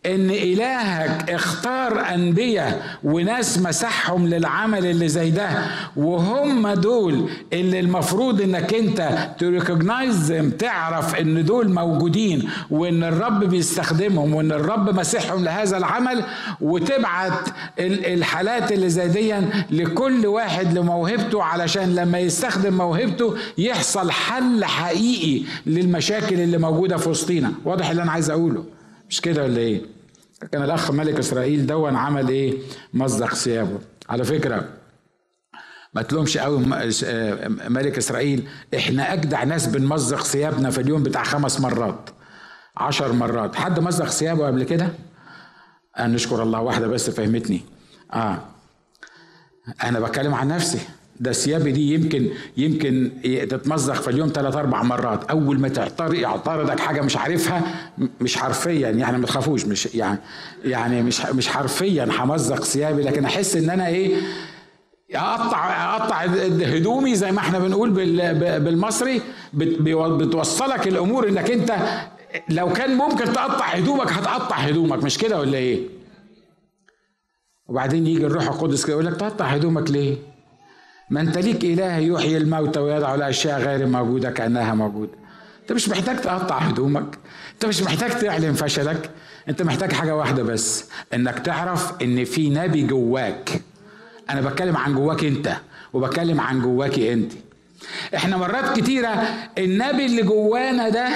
[0.06, 5.48] إن إلهك اختار أنبياء وناس مسحهم للعمل اللي زي ده
[5.96, 14.52] وهم دول اللي المفروض إنك أنت تريكوجنايز تعرف إن دول موجودين وإن الرب بيستخدمهم وإن
[14.52, 16.24] الرب مسحهم لهذا العمل
[16.60, 17.48] وتبعت
[17.78, 19.34] الحالات اللي زي دي
[19.70, 27.52] لكل واحد لموهبته علشان لما يستخدم موهبته يحصل حل حقيقي للمشاكل اللي موجودة في وسطينا.
[27.64, 28.64] واضح اللي أنا عايز أقوله؟
[29.10, 29.82] مش كده ولا إيه؟
[30.52, 32.58] كان الأخ ملك إسرائيل دون عمل إيه؟
[32.94, 33.78] مزق ثيابه.
[34.08, 34.68] على فكرة
[35.94, 36.58] ما تلومش قوي
[37.68, 38.48] ملك إسرائيل.
[38.76, 42.10] إحنا أجدع ناس بنمزق ثيابنا في اليوم بتاع خمس مرات
[42.76, 43.54] عشر مرات.
[43.54, 44.88] حد مزق ثيابه قبل كده؟
[45.98, 47.62] أنا نشكر الله واحدة بس فهمتني.
[48.12, 48.38] آه
[49.84, 50.80] أنا بتكلم عن نفسي.
[51.20, 53.10] ده ثيابي دي يمكن يمكن
[53.50, 57.62] تتمزق في اليوم ثلاث أربع مرات أول ما تعترض يعترضك حاجة مش عارفها
[58.20, 60.18] مش حرفيا يعني ما تخافوش مش يعني
[60.64, 64.16] يعني مش مش حرفيا همزق ثيابي لكن أحس إن أنا إيه
[65.14, 66.16] اقطع أقطع
[66.64, 67.90] هدومي زي ما إحنا بنقول
[68.60, 69.22] بالمصري
[69.54, 71.76] بتوصلك الأمور إنك أنت
[72.48, 75.80] لو كان ممكن تقطع هدومك هتقطع هدومك مش كده ولا إيه؟
[77.68, 80.16] وبعدين يجي الروح القدس كده يقول لك تقطع هدومك ليه؟
[81.10, 85.12] ما انت ليك إله يحيي الموتى ويضع الأشياء غير موجودة كأنها موجودة.
[85.62, 87.18] انت مش محتاج تقطع هدومك.
[87.54, 89.10] انت مش محتاج تعلن فشلك.
[89.48, 90.84] انت محتاج حاجة واحدة بس
[91.14, 93.62] انك تعرف إن في نبي جواك.
[94.30, 95.56] أنا بتكلم عن جواك أنت
[95.92, 97.32] وبتكلم عن جواكي أنت.
[98.14, 99.08] إحنا مرات كتيرة
[99.58, 101.08] النبي اللي جوانا ده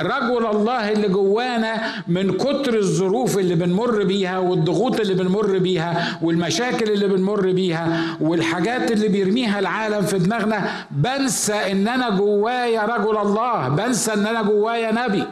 [0.00, 6.90] رجل الله اللي جوانا من كتر الظروف اللي بنمر بيها والضغوط اللي بنمر بيها والمشاكل
[6.90, 13.68] اللي بنمر بيها والحاجات اللي بيرميها العالم في دماغنا بنسى إن أنا جوايا رجل الله
[13.68, 15.24] بنسى إن أنا جوايا نبي.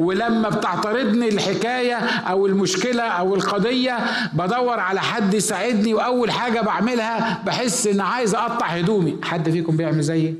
[0.00, 3.98] ولما بتعترضني الحكاية أو المشكلة أو القضية
[4.32, 9.16] بدور على حد يساعدني وأول حاجة بعملها بحس ان عايز أقطع هدومي.
[9.22, 10.34] حد فيكم بيعمل زيي؟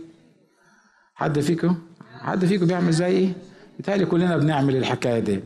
[1.14, 1.74] حد فيكم؟
[2.20, 3.32] حد فيكم بيعمل زيي؟
[3.76, 5.40] بيتهيألي كلنا بنعمل الحكاية دي.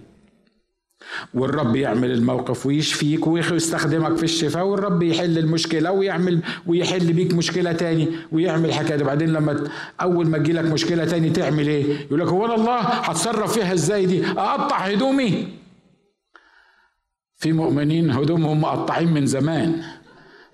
[1.34, 8.09] والرب يعمل الموقف ويشفيك ويستخدمك في الشفاء والرب يحل المشكلة ويعمل ويحل بيك مشكلة تاني
[8.32, 12.78] ويعمل حكاية وبعدين لما أول ما تجيلك مشكلة تاني تعمل إيه؟ يقول لك هو الله
[12.80, 15.48] هتصرف فيها إزاي دي؟ أقطع هدومي
[17.36, 19.82] في مؤمنين هدومهم مقطعين من زمان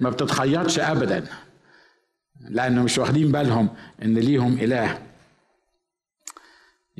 [0.00, 1.24] ما بتتخيطش ابدا
[2.48, 3.68] لأنه مش واخدين بالهم
[4.02, 4.98] إن ليهم إله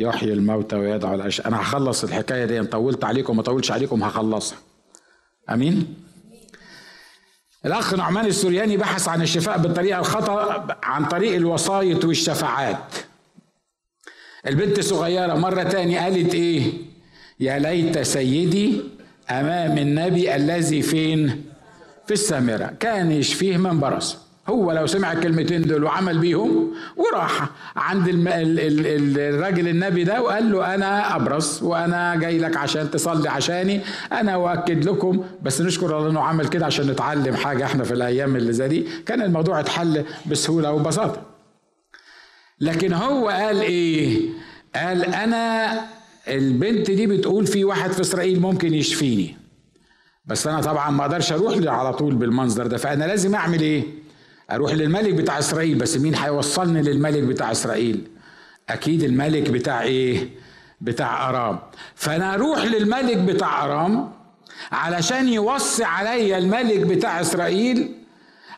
[0.00, 4.58] يحيي الموتى ويدعو الأشياء أنا هخلص الحكاية دي طولت عليكم ما طولش عليكم هخلصها.
[5.50, 5.94] أمين؟
[7.66, 12.94] الأخ نعمان السورياني بحث عن الشفاء بالطريقة الخطأ عن طريق الوسايط والشفاعات.
[14.46, 16.72] البنت صغيرة مرة تاني قالت إيه؟
[17.40, 18.80] يا ليت سيدي
[19.30, 21.44] أمام النبي الذي فين؟
[22.06, 22.66] في السامرة.
[22.80, 24.18] كان يشفيه من برصة.
[24.48, 28.08] هو لو سمع الكلمتين دول وعمل بيهم وراح عند.
[29.18, 33.80] الراجل النبي ده وقال له أنا ابرص وأنا جاي لك عشان تصلي عشاني
[34.12, 38.36] أنا واكد لكم بس نشكر الله إنه عمل كده عشان نتعلم حاجة إحنا في الأيام
[38.36, 38.86] اللي زي دي.
[39.06, 41.22] كان الموضوع اتحل بسهولة وبساطه
[42.60, 44.28] لكن هو قال إيه؟
[44.74, 45.72] قال أنا
[46.28, 49.36] البنت دي بتقول في واحد في إسرائيل ممكن يشفيني.
[50.26, 52.76] بس أنا طبعا ما أقدرش أروح على طول بالمنظر ده.
[52.76, 53.99] فأنا لازم أعمل إيه؟
[54.52, 58.00] أروح للملك بتاع إسرائيل بس مين هيوصلني للملك بتاع إسرائيل؟
[58.70, 60.28] أكيد الملك بتاع إيه؟
[60.80, 61.58] بتاع أرام.
[61.94, 64.12] فأنا أروح للملك بتاع أرام
[64.72, 67.94] علشان يوصي عليا الملك بتاع إسرائيل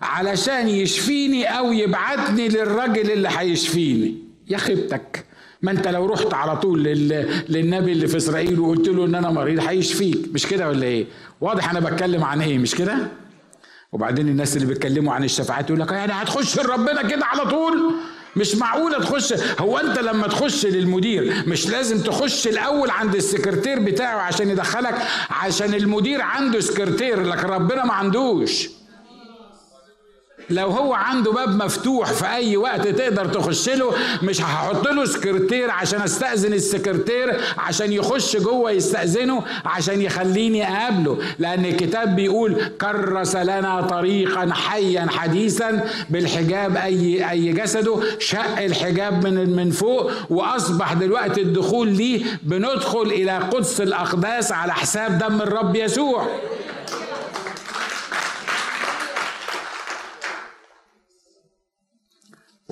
[0.03, 4.15] علشان يشفيني أو يبعتني للراجل اللي هيشفيني.
[4.49, 5.25] يا خيبتك
[5.63, 6.83] ما أنت لو رحت على طول
[7.49, 10.19] للنبي اللي في إسرائيل وقلت له إن أنا مريض هيشفيك.
[10.35, 11.07] مش كده ولا إيه؟
[11.41, 12.97] واضح أنا بتكلم عن إيه؟ مش كده؟
[13.93, 17.95] وبعدين الناس اللي بيتكلموا عن الشفاعات يقول لك يعني هتخش لربنا كده على طول؟
[18.37, 19.35] مش معقوله تخش.
[19.61, 24.95] هو أنت لما تخش للمدير مش لازم تخش الأول عند السكرتير بتاعه عشان يدخلك؟
[25.31, 28.69] عشان المدير عنده سكرتير لكن ربنا ما عندوش.
[30.51, 35.71] لو هو عنده باب مفتوح في أي وقت تقدر تخش له مش هحط له سكرتير
[35.71, 41.19] عشان أستأذن السكرتير عشان يخش جوه يستأذنه عشان يخليني أقابله.
[41.39, 49.57] لأن الكتاب بيقول كرس لنا طريقا حيا حديثا بالحجاب أي أي جسده شق الحجاب من
[49.57, 56.27] من فوق وأصبح دلوقتي الدخول ليه بندخل إلى قدس الأقداس على حساب دم الرب يسوع.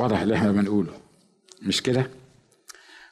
[0.00, 0.92] واضح اللي إحنا بنقوله.
[1.62, 2.06] مش كده؟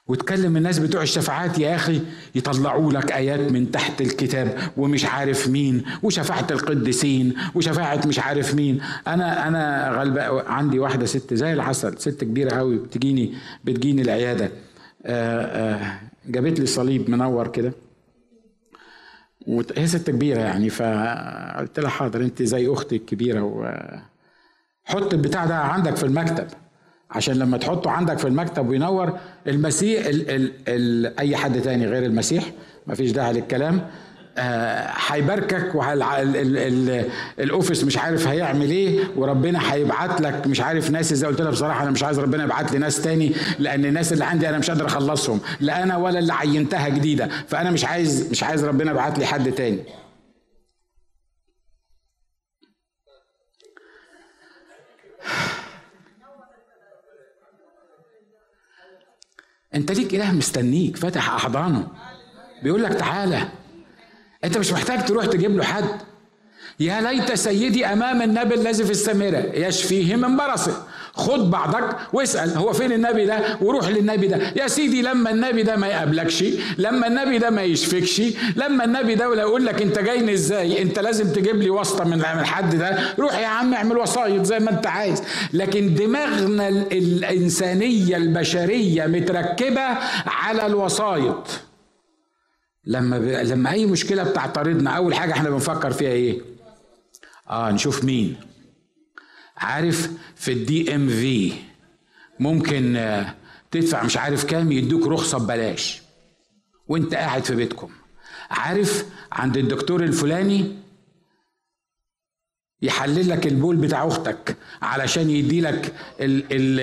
[0.07, 2.01] وتكلم الناس بتوع الشفاعات يا أخي
[2.35, 8.81] يطلعوا لك آيات من تحت الكتاب ومش عارف مين وشفاعة القديسين وشفاعة مش عارف مين.
[9.07, 13.35] أنا أنا غلبة عندي واحدة ست زي العسل ست كبيرة قوي بتجيني
[13.65, 14.51] بتجيني العيادة.
[15.07, 17.73] آه، آه، جابت لي صليب منور كده.
[19.47, 25.97] وهي ست كبيرة يعني فقلت لها حاضر أنت زي أختي الكبيرة وحط البتاع ده عندك
[25.97, 26.47] في المكتب.
[27.11, 32.05] عشان لما تحطه عندك في المكتب وينور المسيح ال ال ال أي حد تاني غير
[32.05, 32.45] المسيح
[32.87, 33.81] مفيش داعي للكلام.
[34.41, 35.75] آه، هيباركك
[37.39, 41.13] والاوفيس مش عارف هيعمل إيه وربنا هيبعت لك مش عارف ناس.
[41.13, 44.25] إزاي قلت لها بصراحة أنا مش عايز ربنا يبعت لي ناس تاني لأن الناس اللي
[44.25, 47.29] عندي أنا مش قادر أخلصهم لا أنا ولا اللي عينتها جديدة.
[47.49, 49.79] فأنا مش عايز مش عايز ربنا يبعت لي حد تاني.
[59.75, 61.89] انت ليك إله مستنيك فاتح أحضانه.
[62.63, 63.49] بيقول لك تعالى.
[64.45, 66.01] انت مش محتاج تروح تجيب له حد.
[66.81, 70.87] يا ليت سيدي أمام النبي الذي في السامره يشفيه من برصه.
[71.19, 74.37] خد بعضك واسأل هو فين النبي ده؟ وروح للنبي ده.
[74.57, 76.45] يا سيدي لما النبي ده ما يقابلكش
[76.79, 78.23] لما النبي ده ما يشفكش
[78.57, 82.13] لما النبي ده ولا يقول لك انت جايني إزاي؟ انت لازم تجيب لي واسطة من
[82.21, 82.99] الحد ده.
[83.19, 85.23] روح يا عم اعمل وسايط زي ما انت عايز.
[85.53, 89.87] لكن دماغنا الإنسانية البشرية متركبة
[90.27, 91.47] على الوسايط.
[92.85, 93.23] لما ب...
[93.25, 96.41] لما أي مشكلة بتعترضنا أول حاجة إحنا بنفكر فيها إيه؟
[97.51, 98.37] آه نشوف مين.
[99.59, 101.53] عارف في الدي ام في
[102.41, 103.35] ممكن آه،
[103.71, 106.03] تدفع مش عارف كام يدوك رخصة ببلاش.
[106.89, 107.91] وانت قاعد في بيتكم.
[108.51, 110.77] عارف عند الدكتور الفلاني
[112.83, 116.81] يحلل لك البول بتاع أختك علشان يدي لك ال ال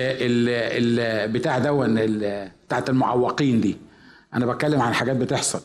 [0.98, 1.94] ال بتاع دون
[2.66, 3.76] بتاعت المعوقين دي.
[4.34, 5.60] أنا بتكلم عن حاجات بتحصل.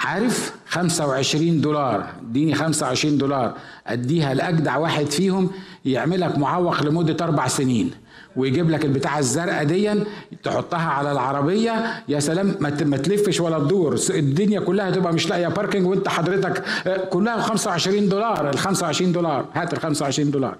[0.00, 2.06] عارف؟ 25 دولار.
[2.30, 3.54] اديني 25 دولار.
[3.86, 5.50] اديها لأجدع واحد فيهم
[5.84, 7.90] يعملك معوق لمدة أربع سنين
[8.36, 10.04] ويجيب لك البتاعة الزرقاء دي
[10.42, 12.02] تحطها على العربية.
[12.08, 13.98] يا سلام ما تلفش ولا تدور.
[14.10, 18.50] الدنيا كلها تبقى مش لاقية باركنج وانت حضرتك آه، كلها 25 دولار.
[18.50, 19.46] ال 25 دولار.
[19.54, 20.56] هات ال 25 دولار.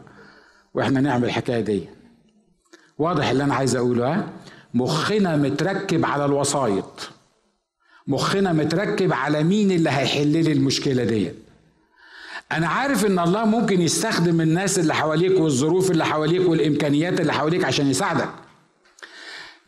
[0.74, 1.89] وإحنا نعمل الحكاية دي.
[2.99, 4.26] واضح اللي أنا عايز أقوله ها؟
[4.74, 7.11] مخنا متركب على الوسايط.
[8.09, 11.30] مخنا متركب على مين اللي هيحل لي المشكلة دي؟
[12.52, 17.64] أنا عارف إن الله ممكن يستخدم الناس اللي حواليك والظروف اللي حواليك والإمكانيات اللي حواليك
[17.64, 18.28] عشان يساعدك.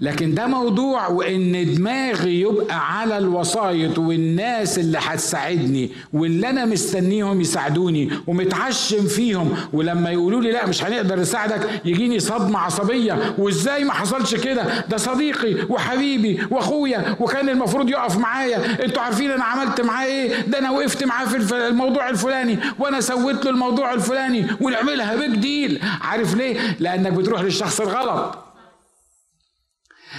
[0.01, 8.11] لكن ده موضوع وإن دماغي يبقى على الوسايط والناس اللي هتساعدني واللي أنا مستنيهم يساعدوني
[8.26, 13.34] ومتعشم فيهم ولما يقولوا لي لا مش هنقدر نساعدك يجيني صدمة عصبية.
[13.38, 18.84] وإزاي ما حصلش كده؟ ده صديقي وحبيبي وأخويا وكان المفروض يقف معايا.
[18.84, 23.44] أنتوا عارفين أنا عملت معاه إيه؟ ده أنا وقفت معاه في الموضوع الفلاني وأنا سويت
[23.44, 28.38] له الموضوع الفلاني ونعملها بيج ديل عارف ليه؟ لأنك بتروح للشخص الغلط.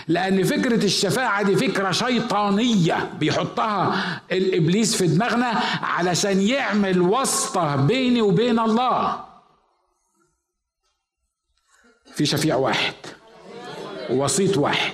[0.10, 3.10] لأن فكرة الشفاعة دي فكرة شيطانية.
[3.20, 5.48] بيحطها الإبليس في دماغنا
[5.82, 9.20] علشان يعمل واسطة بيني وبين الله.
[12.14, 12.94] في شفيع واحد
[14.10, 14.94] وسيط واحد.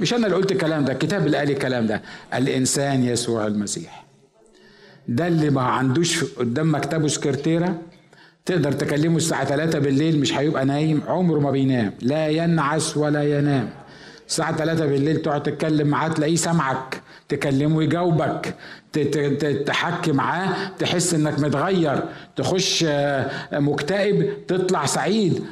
[0.00, 2.02] مش أنا اللي قلت الكلام ده الكتاب اللي قال الكلام ده.
[2.34, 4.04] الإنسان يسوع المسيح.
[5.08, 7.78] ده اللي ما عندوش قدام مكتبه سكرتيرة.
[8.46, 11.94] تقدر تكلمه الساعة 3 بالليل مش هيبقى نايم عمره ما بينام.
[12.00, 13.81] لا ينعس ولا ينام.
[14.28, 18.54] الساعة 3 بالليل تقعد تتكلم معاه تلاقيه سامعك تكلمه يجاوبك
[19.66, 22.02] تحكي معاه تحس إنك متغير
[22.36, 25.44] تخش آه، مكتئب تطلع سعيد.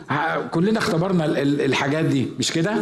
[0.50, 2.74] كلنا اختبرنا الحاجات دي مش كده؟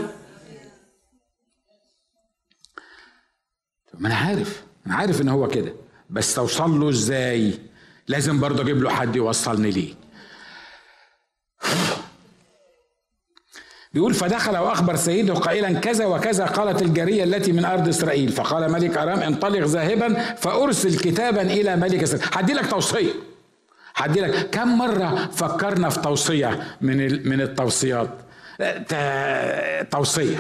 [3.98, 5.72] ما أنا عارف أنا عارف إن هو كده
[6.10, 7.52] بس توصل له إزاي؟
[8.08, 9.94] لازم برضه أجيب له حد يوصلني ليه.
[13.92, 18.28] بيقول فدخل وأخبر سيده قائلا كذا وكذا قالت الجارية التي من أرض إسرائيل.
[18.32, 22.28] فقال ملك أرام انطلق ذاهبا فأرسل كتابا إلى ملك إسرائيل.
[22.32, 23.12] هدي لك توصية.
[23.94, 24.50] هدي لك.
[24.50, 28.10] كم مرة فكرنا في توصية من من التوصيات؟
[29.90, 30.38] توصية.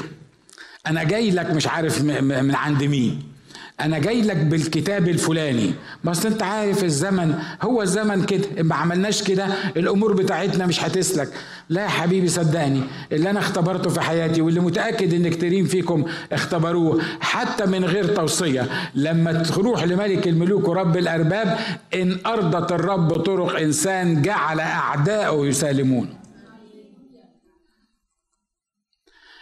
[0.86, 3.37] أنا جاي لك مش عارف من عند مين.
[3.80, 5.74] أنا جاي لك بالكتاب الفلاني.
[6.04, 8.62] بس أنت عارف الزمن هو الزمن كده.
[8.62, 11.28] ما عملناش كده الأمور بتاعتنا مش هتسلك.
[11.68, 12.82] لا يا حبيبي صدقني.
[13.12, 18.68] اللي أنا اختبرته في حياتي واللي متأكد ان كتيرين فيكم اختبروه حتى من غير توصية.
[18.94, 21.58] لما تروح لملك الملوك ورب الأرباب
[21.94, 26.18] إن أرضت الرب طرق إنسان جعل اعداؤه يسالمونه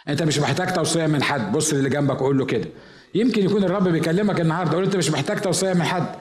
[0.07, 1.51] أنت مش محتاج توصية من حد.
[1.51, 2.67] بص اللي جنبك وقول له كده.
[3.15, 6.15] يمكن يكون الرب بيكلمك النهارده يقول أنت مش محتاج توصية من حد.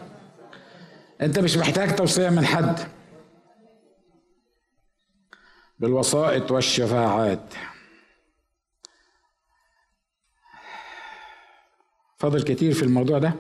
[1.21, 2.79] أنت مش محتاج توصية من حد.
[5.79, 7.55] بالوسائط والشفاعات.
[12.19, 13.35] فاضل كتير في الموضوع ده.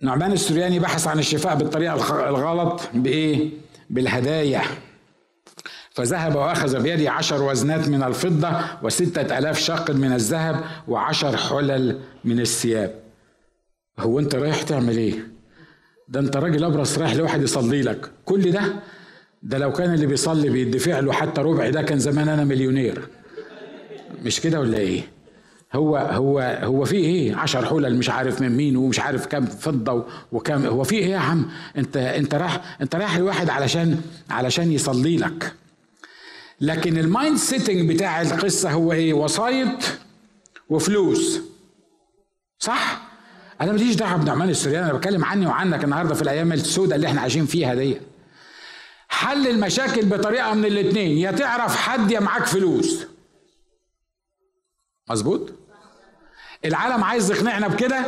[0.00, 1.94] نعمان السرياني بحث عن الشفاء بالطريقة
[2.28, 3.50] الغلط بإيه؟
[3.90, 4.62] بالهدايا.
[5.94, 8.50] فذهب وأخذ بيده عشر وزنات من الفضة
[8.82, 12.94] وستة ألاف شاقد من الذهب وعشر حلل من الثياب.
[13.98, 15.28] هو أنت رايح تعمل إيه؟
[16.08, 18.10] ده أنت راجل أبرص رايح لواحد يصلي لك.
[18.24, 18.62] كل ده؟
[19.42, 23.08] ده لو كان اللي بيصلي بيدفع له حتى ربع ده كان زمان أنا مليونير.
[24.24, 25.02] مش كده ولا إيه؟
[25.74, 30.04] هو هو هو في إيه؟ عشر حلل مش عارف من مين ومش عارف كام فضة
[30.32, 35.16] وكام هو في إيه يا عم؟ أنت أنت رايح أنت رايح لواحد علشان علشان يصلي
[35.16, 35.52] لك.
[36.64, 39.78] لكن ال mind setting بتاع القصة هو إيه؟ وسايط
[40.68, 41.40] وفلوس.
[42.58, 43.02] صح؟
[43.60, 47.20] أنا ماليش دعوة بنعمان السريان أنا بتكلم عني وعنك النهارده في الأيام السوداء اللي إحنا
[47.20, 48.00] عايشين فيها دي.
[49.08, 53.06] حل المشاكل بطريقة من الاثنين يا تعرف حد يا معاك فلوس.
[55.10, 55.52] مظبوط؟
[56.64, 58.04] العالم عايز يقنعنا بكده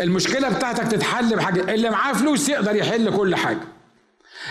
[0.00, 3.73] المشكلة بتاعتك تتحل بحاجة اللي معاه فلوس يقدر يحل كل حاجة.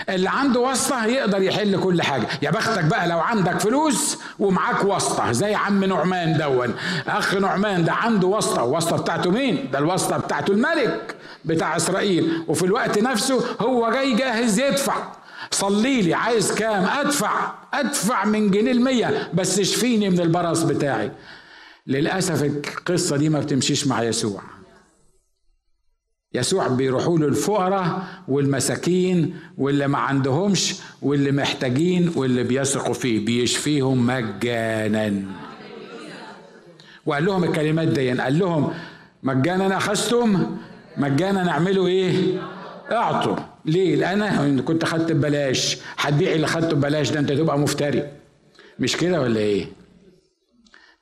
[0.08, 2.26] اللي عنده واسطة يقدر يحل كل حاجة.
[2.42, 6.74] يا بختك بقى لو عندك فلوس ومعاك واسطة زي عم نعمان دون.
[7.08, 8.64] أخ نعمان ده عنده واسطة.
[8.64, 12.44] الواسطة بتاعته مين؟ ده الواسطة بتاعته الملك بتاع إسرائيل.
[12.48, 14.94] وفي الوقت نفسه هو جاي جاهز يدفع.
[15.50, 17.52] صلي لي عايز كام؟ أدفع.
[17.74, 21.10] أدفع من جنيه المية بس اشفيني من البرص بتاعي.
[21.86, 24.42] للأسف القصة دي ما بتمشيش مع يسوع.
[26.34, 35.22] يسوع بيروحوا له الفقراء والمساكين واللي ما عندهمش واللي محتاجين واللي بيثقوا فيه بيشفيهم مجانا.
[37.06, 38.72] وقال لهم الكلمات دي قال لهم
[39.22, 40.56] مجانا أخذتم؟
[40.96, 42.42] مجانا اعملوا إيه؟
[42.92, 43.36] أعطوا.
[43.64, 45.76] ليه؟ لأن أنا كنت خدت ببلاش.
[45.98, 48.02] هتبيع اللي خدته ببلاش ده أنت تبقى مفتري.
[48.78, 49.66] مش كده ولا إيه؟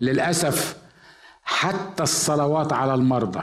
[0.01, 0.77] للأسف
[1.45, 3.41] حتى الصلوات على المرضى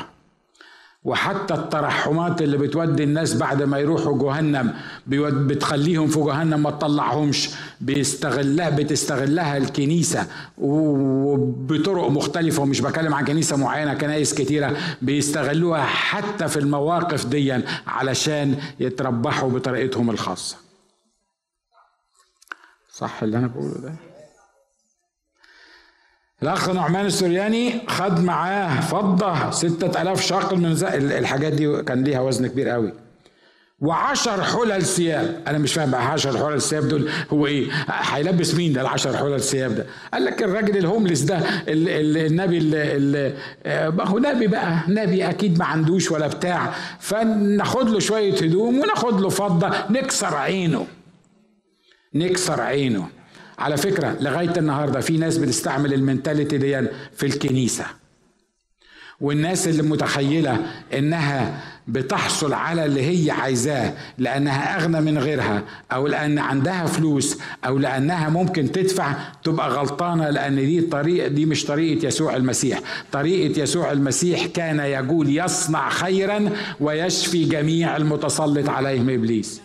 [1.03, 4.73] وحتى الترحمات اللي بتودي الناس بعد ما يروحوا جهنم
[5.07, 7.49] بتخليهم في جهنم ما تطلعهمش.
[7.81, 10.27] بيستغلها بتستغلها الكنيسة.
[10.57, 14.77] وبطرق مختلفة ومش بكلم عن كنيسة معينة كنايس كتيرة.
[15.01, 20.57] بيستغلوها حتى في المواقف دي علشان يتربحوا بطريقتهم الخاصة.
[22.91, 23.93] صح اللي أنا بقوله ده؟
[26.43, 32.47] الأخ نعمان السورياني خد معاه ستة ألاف شقل من زق الحاجات دي كان ليها وزن
[32.47, 32.93] كبير قوي.
[33.81, 35.41] وعشر حلل ثياب.
[35.47, 39.41] أنا مش فاهم بقى عشر حلل ثياب دول هو إيه؟ هيلبس مين ده؟ العشر حلل
[39.41, 41.37] ثياب ده؟ قال لك الراجل الهوملس ده
[41.67, 43.33] ال ال النبي ال
[44.01, 44.79] هو نبي بقى.
[44.87, 46.73] نبي أكيد ما عندوش ولا بتاع.
[46.99, 49.71] فناخد له شوية هدوم وناخد له فضة.
[49.89, 50.87] نكسر عينه.
[52.15, 53.07] نكسر عينه.
[53.59, 57.85] على فكرة لغاية النهاردة في ناس بتستعمل المنتاليتي دي في الكنيسة.
[59.21, 60.57] والناس اللي متخيلة
[60.97, 67.77] إنها بتحصل على اللي هي عايزاه لأنها أغنى من غيرها أو لأن عندها فلوس أو
[67.77, 72.79] لأنها ممكن تدفع تبقى غلطانة لأن دي طريقه دي مش طريقة يسوع المسيح.
[73.11, 76.49] طريقة يسوع المسيح كان يقول يصنع خيرا
[76.79, 79.61] ويشفي جميع المتسلط عليهم إبليس.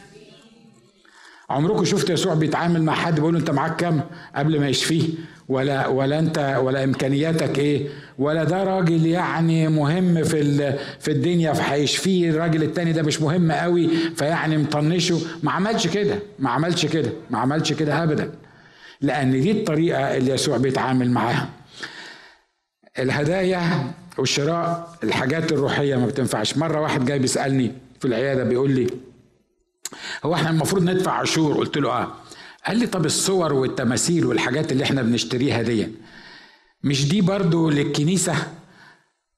[1.50, 4.00] عمركم شفت يسوع بيتعامل مع حد بيقول له انت معاك كام
[4.36, 5.08] قبل ما يشفيه؟
[5.48, 7.88] ولا ولا انت ولا إمكانياتك إيه؟
[8.18, 13.88] ولا ده راجل يعني مهم في في الدنيا فهيشفيه الراجل التاني ده مش مهم قوي
[14.16, 15.20] فيعني مطنشه.
[15.42, 18.30] ما عملش كده ما عملش كده ما عملش كده ابدا.
[19.00, 21.48] لأن دي الطريقة اللي يسوع بيتعامل معاها.
[22.98, 23.62] الهدايا
[24.18, 26.56] والشراء الحاجات الروحية ما بتنفعش.
[26.56, 28.86] مرة واحد جاي بيسألني في العيادة بيقول لي
[30.24, 32.12] هو إحنا المفروض ندفع عشور قلت له آه.
[32.66, 35.88] قال لي طب الصور والتماثيل والحاجات اللي إحنا بنشتريها دي
[36.84, 38.34] مش دي برضو للكنيسة؟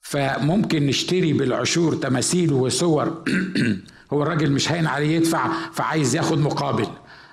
[0.01, 3.25] فممكن نشتري بالعشور تماثيل وصور.
[4.13, 6.87] هو الراجل مش هين عليه يدفع فعايز ياخد مقابل.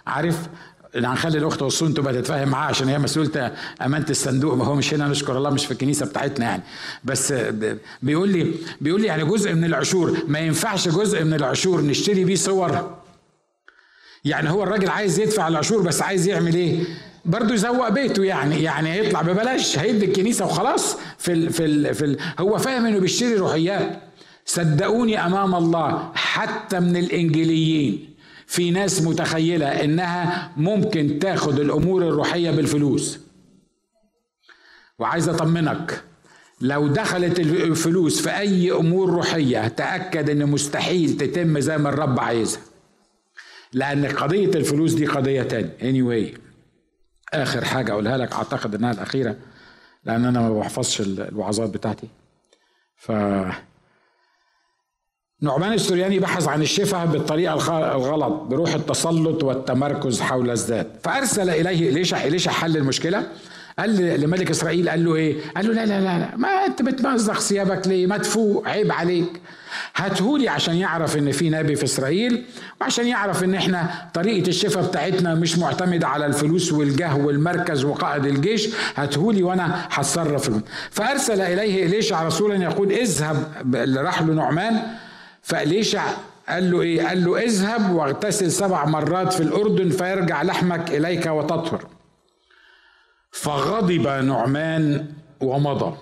[0.07, 0.47] عارف؟
[0.95, 5.07] هنخلي الأخت والصون تبقى تتفاهم معاه عشان هي مسؤولة أمانة الصندوق ما هو مش هنا
[5.07, 6.63] نشكر الله مش في الكنيسة بتاعتنا يعني.
[7.03, 7.33] بس
[8.01, 12.35] بيقول لي بيقول لي يعني جزء من العشور ما ينفعش جزء من العشور نشتري بيه
[12.35, 13.02] صور.
[14.25, 16.83] يعني هو الراجل عايز يدفع العشور بس عايز يعمل إيه؟
[17.25, 22.05] برضه يزوق بيته يعني يعني هيطلع ببلاش هيدي الكنيسة وخلاص في ال في ال في
[22.05, 23.99] ال هو فاهم إنه بيشتري روحيات.
[24.45, 28.15] صدقوني أمام الله حتى من الإنجيليين
[28.47, 33.19] في ناس متخيلة إنها ممكن تاخد الأمور الروحية بالفلوس.
[34.99, 36.03] وعايز أطمنك
[36.61, 42.61] لو دخلت الفلوس في أي أمور روحية تأكد ان مستحيل تتم زي ما الرب عايزها.
[43.73, 46.37] لأن قضية الفلوس دي قضية تاني anyway
[47.33, 49.35] آخر حاجة أقولها لك أعتقد إنها الأخيرة
[50.05, 52.07] لأن أنا ما بحفظش الوعظات بتاعتي.
[52.97, 53.11] ف
[55.41, 57.53] نعمان السورياني بحث عن الشفاء بالطريقة
[57.95, 60.87] الغلط بروح التسلط والتمركز حول الذات.
[61.03, 63.27] فأرسل إليه إليشع إليشع حل المشكلة؟
[63.79, 66.29] قال لملك إسرائيل قال له إيه؟ قال له لا لا لا, لا.
[66.37, 69.41] ما أنت بتمزق ثيابك ليه؟ ما تفوق عيب عليك.
[69.95, 72.45] هاتهولي عشان يعرف إن في نبي في إسرائيل
[72.81, 78.69] وعشان يعرف إن إحنا طريقة الشفاء بتاعتنا مش معتمدة على الفلوس والجاه والمركز وقائد الجيش.
[78.95, 80.51] هاتهولي وأنا هتصرف
[80.91, 84.81] فأرسل إليه إليشع رسولا يقول اذهب اللي راح له نعمان.
[85.41, 86.03] فإليشع
[86.49, 91.85] قال له إيه؟ قال له اذهب واغتسل سبع مرات في الأردن فيرجع لحمك إليك وتطهر.
[93.33, 95.97] فغضب نعمان ومضى.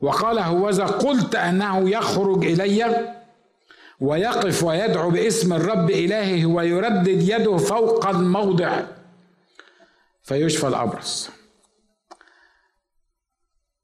[0.00, 3.14] وقال هوذا قلت أنه يخرج إلي
[4.00, 8.80] ويقف ويدعو باسم الرب الهه ويردد يده فوق الموضع
[10.22, 11.30] فيشفى الأبرص.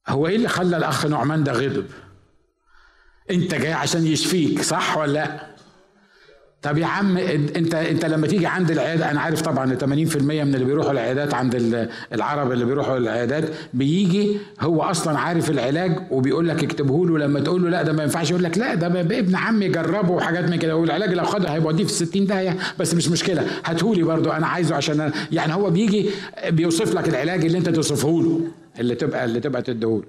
[0.09, 1.91] هو إيه اللي خلى الأخ نعمان ده غضب؟
[3.31, 5.56] أنت جاي عشان يشفيك صح ولا لأ؟
[6.67, 7.17] طب يا عم
[7.57, 9.87] انت انت لما تيجي عند العيادة أنا عارف طبعا 80%
[10.23, 13.45] من اللي بيروحوا العيادات عند العرب اللي بيروحوا العيادات
[13.75, 18.03] بيجي هو أصلا عارف العلاج وبيقول لك اكتبه له لما تقول له لا ده ما
[18.03, 21.85] ينفعش يقول لك لا ده ابن عمي جربه وحاجات من كده والعلاج لو خده هيوديه
[21.85, 26.11] في 60 داهية بس مش مشكلة هاتهولي برضو أنا عايزه عشان أنا يعني هو بيجي
[26.49, 28.41] بيوصف لك العلاج اللي أنت توصفه له
[28.81, 30.05] اللي تبقى اللي تبقى تديهوله.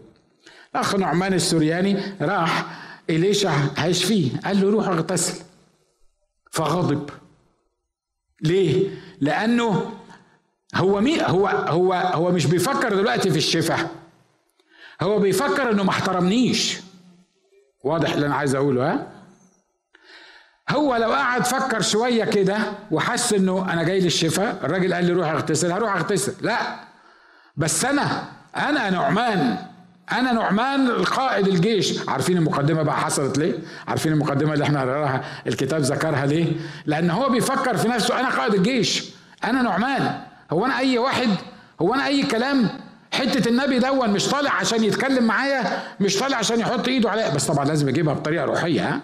[0.75, 2.65] اخ نعمان السورياني راح
[3.09, 5.46] إليشع هيشفيه قال له روح اغتسل.
[6.57, 7.09] فغضب.
[8.41, 8.89] ليه؟
[9.21, 9.91] لأنه
[10.75, 13.89] هو مي هو هو هو مش بيفكر دلوقتي في الشفاء
[15.01, 16.77] هو بيفكر إنه ما احترمنيش.
[17.83, 19.07] واضح اللي أنا عايز أقوله ها؟
[20.69, 22.57] هو لو قعد فكر شوية كده
[22.91, 26.35] وحس إنه أنا جاي للشفاء الراجل قال لي روح اغتسل هروح اغتسل.
[26.41, 26.59] لا.
[27.57, 28.23] بس أنا
[28.55, 29.57] أنا نعمان.
[30.11, 32.09] أنا نعمان القائد الجيش.
[32.09, 33.53] عارفين المقدمة بقى حصلت ليه؟
[33.87, 36.51] عارفين المقدمة اللي إحنا قراها الكتاب ذكرها ليه؟
[36.85, 38.19] لأن هو بيفكر في نفسه.
[38.19, 39.03] أنا قائد الجيش.
[39.43, 40.19] أنا نعمان.
[40.51, 41.29] هو أنا أي واحد؟
[41.81, 42.69] هو أنا أي كلام؟
[43.13, 47.45] حتة النبي دون مش طالع عشان يتكلم معايا؟ مش طالع عشان يحط إيده عليا؟ بس
[47.45, 48.99] طبعا لازم يجيبها بطريقة روحية ها؟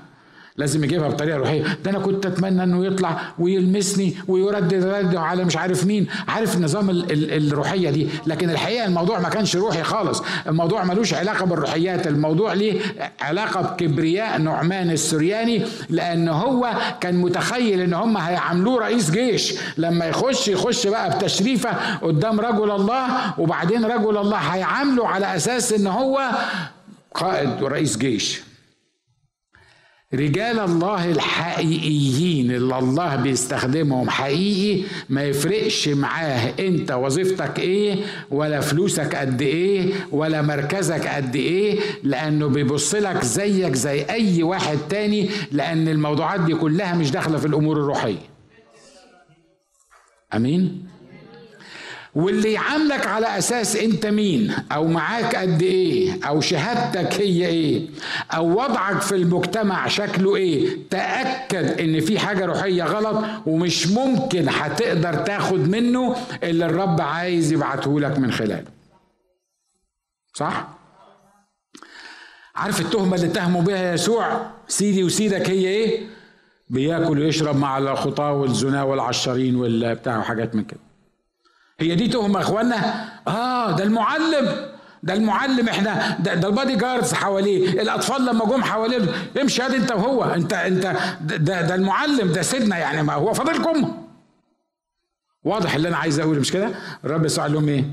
[0.58, 1.64] لازم يجيبها بطريقة روحية.
[1.86, 6.08] ده أنا كنت أتمنى إنه يطلع ويلمسني ويردد رد على مش عارف مين.
[6.28, 10.24] عارف النظام ال ال الروحية دي؟ لكن الحقيقة الموضوع ما كانش روحي خالص.
[10.47, 12.08] الموضوع ملوش علاقة بالروحيات.
[12.08, 12.82] الموضوع ليه
[13.22, 19.54] علاقة بكبرياء نعمان السرياني لأن هو كان متخيل إن هم هيعاملوه رئيس جيش.
[19.78, 23.06] لما يخش يخش بقى بتشريفة قدام رجل الله
[23.39, 26.30] وبعدين رجل الله هيعامله على أساس إن هو
[27.14, 28.41] قائد ورئيس جيش.
[30.14, 36.53] رجال الله الحقيقيين اللي الله بيستخدمهم حقيقي ما يفرقش معاه.
[36.59, 37.95] انت وظيفتك إيه؟
[38.32, 44.78] ولا فلوسك قد إيه؟ ولا مركزك قد إيه؟ لأنه بيبص لك زيك زي اي واحد
[44.89, 48.18] تاني لأن الموضوعات دي كلها مش داخلة في الأمور الروحية.
[50.36, 50.92] امين؟
[52.16, 57.88] واللي يعاملك على أساس أنت مين أو معاك قد إيه أو شهادتك هي إيه
[58.32, 65.14] أو وضعك في المجتمع شكله إيه تأكد إن في حاجة روحية غلط ومش ممكن هتقدر
[65.14, 68.72] تاخد منه اللي الرب عايز يبعته لك من خلاله.
[70.34, 70.68] صح؟
[72.55, 76.07] عارف التهمة اللي اتهموا بها يسوع؟ سيدي وسيدك هي إيه؟
[76.70, 80.80] بياكل ويشرب مع الخطاة والزنا والعشارين والبتاع وحاجات من كده.
[81.80, 84.74] هي دي تهمه يا اخوانا آه ده المعلم.
[85.03, 86.17] ده المعلم إحنا.
[86.19, 87.82] ده, ده البادي جاردز حواليه.
[87.82, 88.97] الأطفال لما جم حواليه
[89.41, 90.24] امشي هات انت وهو.
[90.24, 93.03] انت انت ده, ده المعلم ده سيدنا يعني.
[93.03, 94.05] ما هو فاضلكم.
[95.43, 96.71] واضح اللي أنا عايز أقوله مش كده؟
[97.05, 97.86] الرب يسوع لهم إيه؟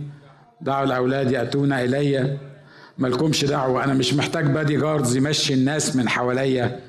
[0.61, 2.39] دعوا الأولاد ياتون إلي.
[2.99, 3.85] مالكمش دعوة.
[3.85, 6.81] أنا مش محتاج بادي جاردز يمشي الناس من حواليا.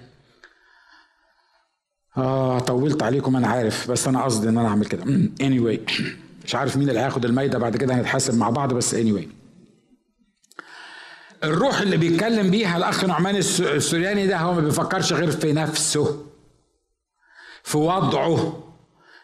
[2.18, 3.92] آه طولت عليكم أنا عارف.
[3.92, 5.04] بس أنا قصدي إن أنا أعمل كده.
[5.48, 5.92] Anyway.
[6.46, 9.26] مش عارف مين اللي هياخد المايده بعد كده هنتحاسب مع بعض بس anyway.
[11.44, 16.26] الروح اللي بيتكلم بيها الأخ نعمان السورياني ده هو ما بيفكرش غير في نفسه
[17.64, 18.64] في وضعه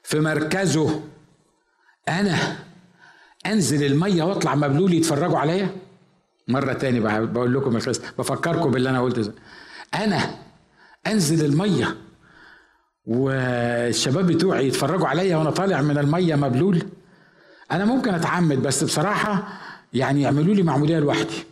[0.03, 1.01] في مركزه.
[2.09, 2.57] أنا
[3.45, 5.70] أنزل المية وأطلع مبلول يتفرجوا عليا؟
[6.47, 9.32] مرة تاني بقول لكم القصة بفكركم باللي أنا قلته
[9.95, 10.36] أنا
[11.07, 11.97] أنزل المية
[13.05, 16.84] والشباب بتوعي يتفرجوا عليا وأنا طالع من المية مبلول؟
[17.72, 19.47] أنا ممكن أتعمد بس بصراحة
[19.93, 21.43] يعني يعملوا لي معموديه لوحدي.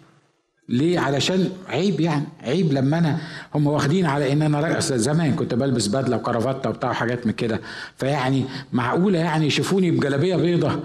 [0.69, 3.17] ليه؟ علشان عيب يعني عيب لما أنا
[3.55, 7.59] هم واخدين على إن أنا زمان كنت بلبس بدلة وكرافته وبتاع وحاجات من كده.
[7.97, 10.79] فيعني معقولة يعني يشوفوني بجلابية بيضة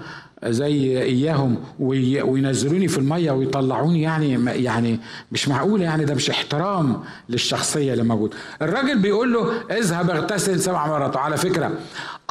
[0.45, 4.99] زي إياهم وينزلوني في المية ويطلعوني يعني يعني
[5.31, 10.87] مش معقوله يعني ده مش احترام للشخصية اللي موجوده الراجل بيقول له اذهب اغتسل سبع
[10.87, 11.15] مرات.
[11.15, 11.71] وعلى فكرة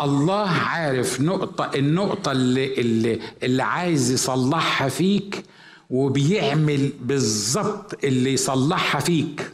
[0.01, 5.45] الله عارف نقطة النقطة اللي اللي اللي عايز يصلحها فيك
[5.91, 9.53] وبيعمل بالظبط اللي يصلحها فيك.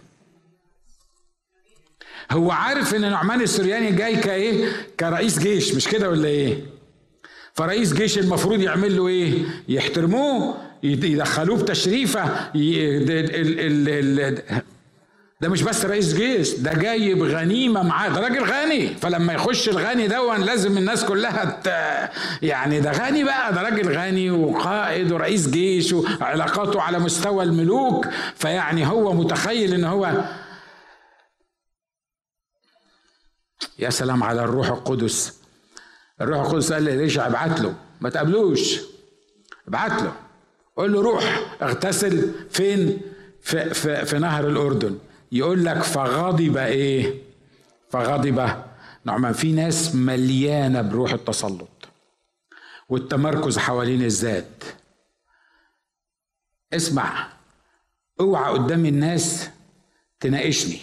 [2.33, 6.76] هو عارف إن نعمان السرياني جاي كإيه؟ كرئيس جيش مش كده ولا إيه؟
[7.57, 12.51] فرئيس جيش المفروض يعمل له إيه؟ يحترموه يدخلوه بتشريفة
[15.41, 18.89] ده مش بس رئيس جيش ده جايب غنيمة معاه ده راجل غني.
[18.95, 21.61] فلما يخش الغني دون لازم الناس كلها.
[22.43, 28.07] يعني ده غني بقى ده راجل غني وقائد ورئيس جيش وعلاقاته على مستوى الملوك.
[28.35, 30.25] فيعني هو متخيل إن هو
[33.79, 35.46] يا سلام على الروح القدس.
[36.21, 38.81] الروح القدس قال لإليشع أبعت له؟ ما تقابلوش.
[39.69, 40.17] ابعت له.
[40.77, 43.01] قول له روح اغتسل فين؟
[43.43, 44.99] في, في, في نهر الأردن.
[45.33, 47.23] يقول لك فغضب إيه؟
[47.91, 48.49] فغضب.
[49.05, 51.89] نعمان في ناس مليانة بروح التسلط
[52.89, 54.65] والتمركز حوالين الذات.
[56.73, 57.29] اسمع
[58.21, 59.49] اوعى قدام الناس
[60.21, 60.81] تناقشني.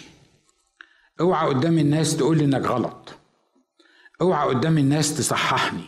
[1.20, 3.14] اوعى قدام الناس تقول إنك غلط.
[4.20, 5.84] اوعى قدام الناس تصححني.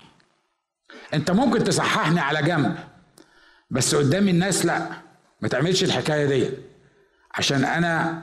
[1.15, 2.77] انت ممكن تصححني على جنب
[3.71, 4.89] بس قدام الناس لا.
[5.41, 6.51] ما تعملش الحكاية دي.
[7.35, 8.23] عشان أنا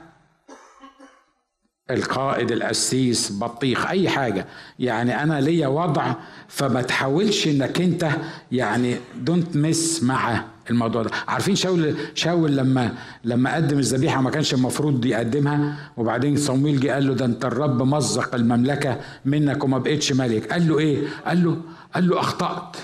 [1.91, 4.45] القائد القسيس بطيخ اي حاجة.
[4.79, 6.13] يعني أنا ليا وضع
[6.47, 8.09] فما تحاولش انك انت
[8.51, 11.09] يعني دونت مس مع الموضوع ده.
[11.27, 12.93] عارفين شاول شاول لما
[13.23, 17.81] لما قدم الذبيحة ما كانش المفروض يقدمها؟ وبعدين صمويل جه قال له ده انت الرب
[17.81, 20.51] مزق المملكة منك وما بقتش ملك.
[20.51, 21.57] قال له إيه؟ قال له
[21.95, 22.75] قال له أخطأت.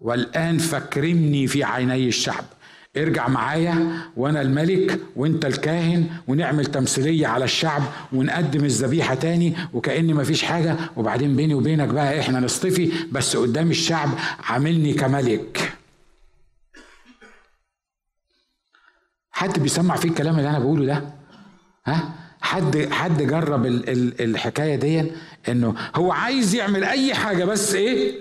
[0.00, 2.44] والآن فاكرمني في عيني الشعب.
[2.96, 10.42] ارجع معايا وأنا الملك وأنت الكاهن ونعمل تمثيلية على الشعب ونقدم الذبيحة تاني وكأن مفيش
[10.42, 10.76] حاجة.
[10.96, 14.08] وبعدين بيني وبينك بقى إحنا نصطفي بس قدام الشعب
[14.44, 15.72] عاملني كملك.
[19.32, 21.04] حد بيسمع فيه الكلام اللي أنا بقوله ده؟
[21.86, 25.12] ها؟ حد حد جرب ال ال الحكاية دي
[25.48, 28.14] إنه هو عايز يعمل أي حاجة بس إيه؟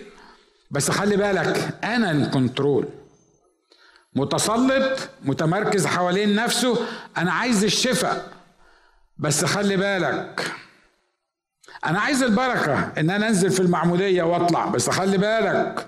[0.72, 2.88] بس خلي بالك أنا الكنترول
[4.16, 6.78] متسلط متمركز حوالين نفسه
[7.18, 8.32] أنا عايز الشفاء.
[9.18, 10.51] بس خلي بالك
[11.86, 14.66] أنا عايز البركة إن أنا أنزل في المعمودية وأطلع.
[14.66, 15.88] بس خلي بالك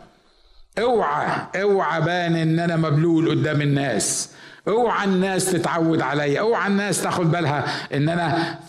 [0.79, 4.29] اوعى اوعى بان إن أنا مبلول قدام الناس.
[4.67, 8.59] أوعى الناس تتعود عليا أوعى الناس تاخد بالها إن أنا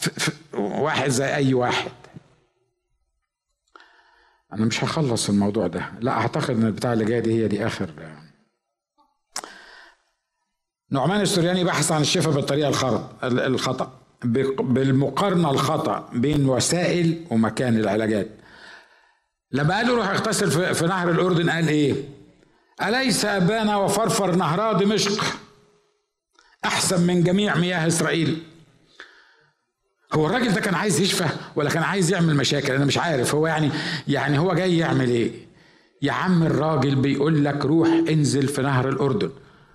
[0.55, 1.91] واحد زي أي واحد.
[4.53, 5.93] أنا مش هخلص الموضوع ده.
[6.01, 7.91] لا أعتقد إن البتاع اللي جاية دي هي دي آخر
[10.91, 12.69] نعمان السورياني بحث عن الشفاء بالطريقة
[13.23, 13.93] الخطأ
[14.61, 18.29] بالمقارنة الخطأ بين وسائل ومكان العلاجات.
[19.53, 21.95] لما قال له روح اغتسل في نهر الأردن قال إيه؟
[22.83, 25.25] أليس ابانا وفرفر نهرا دمشق
[26.65, 28.43] أحسن من جميع مياه إسرائيل.
[30.13, 33.35] هو الراجل ده كان عايز يشفى ولا كان عايز يعمل مشاكل؟ أنا مش عارف.
[33.35, 33.71] هو يعني
[34.09, 35.31] يعني هو جاي يعمل إيه؟
[36.03, 39.31] يا عم الراجل بيقول لك روح انزل في نهر الأردن.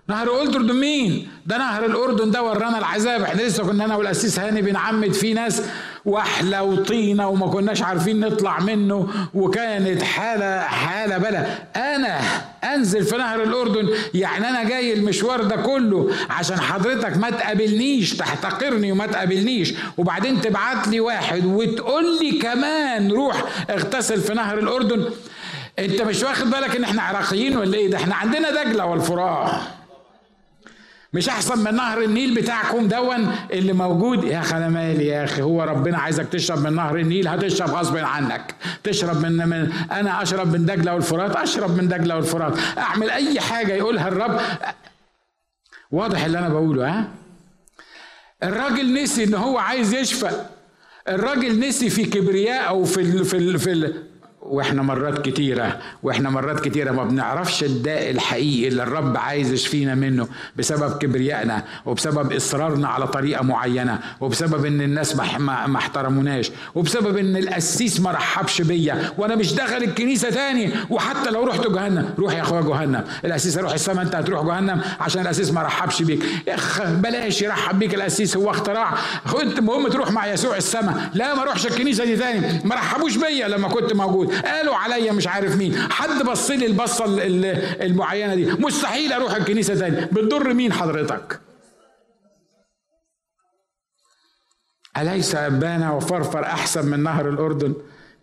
[0.07, 3.21] نهر الأردن مين؟ ده نهر الأردن ده ورانا العذاب.
[3.21, 5.61] إحنا لسه كنا أنا والاسيس هاني بنعمد فيه ناس.
[6.05, 11.45] وأحلى وطينة وما كناش عارفين نطلع منه وكانت حالة حالة بلا.
[11.75, 12.19] أنا
[12.63, 18.91] أنزل في نهر الأردن يعني أنا جاي المشوار ده كله عشان حضرتك ما تقابلنيش تحتقرني
[18.91, 19.73] وما تقابلنيش.
[19.97, 25.05] وبعدين تبعت لي واحد وتقول لي كمان روح اغتسل في نهر الأردن.
[25.79, 29.51] أنت مش واخد بالك إن إحنا عراقيين ولا إيه؟ ده إحنا عندنا دجلة والفرات
[31.13, 34.23] مش أحسن من نهر النيل بتاعكم دون اللي موجود.
[34.23, 38.55] يا أخي مالي يا أخي هو ربنا عايزك تشرب من نهر النيل هتشرب غصب عنك.
[38.83, 42.53] تشرب من, من أنا أشرب من دجلة والفرات أشرب من دجلة والفرات.
[42.77, 44.39] أعمل أي حاجة يقولها الرب.
[45.91, 47.07] واضح اللي أنا بقوله ها؟
[48.43, 50.45] الراجل نسي إن هو عايز يشفى.
[51.07, 54.08] الراجل نسي في كبرياء أو في ال في ال في ال
[54.49, 60.27] وإحنا مرات كتيرة وإحنا مرات كتيرة ما بنعرفش الداء الحقيقي اللي الرب عايز يشفينا منه
[60.55, 67.99] بسبب كبريائنا وبسبب إصرارنا على طريقة معينة وبسبب إن الناس ما, احترموناش وبسبب إن القسيس
[67.99, 72.61] ما رحبش بيا وأنا مش داخل الكنيسة تاني وحتى لو رحت جهنم روح يا أخويا
[72.61, 73.03] جهنم.
[73.25, 76.25] القسيس هيروح السماء أنت هتروح جهنم عشان القسيس ما رحبش بيك.
[76.87, 78.93] بلاش يرحب بيك القسيس هو اختراع.
[79.41, 81.09] أنت المهم تروح مع يسوع السماء.
[81.13, 82.61] لا ما اروحش الكنيسة دي تاني.
[82.65, 84.38] ما رحبوش بيا لما كنت موجود.
[84.45, 85.75] قالوا عليا مش عارف مين.
[85.91, 87.05] حد بص لي البصه
[87.85, 90.05] المعينة دي؟ مستحيل أروح الكنيسة تاني.
[90.05, 91.39] بتضر مين حضرتك؟
[94.97, 97.73] أليس أبانا وفرفر أحسن من نهر الأردن؟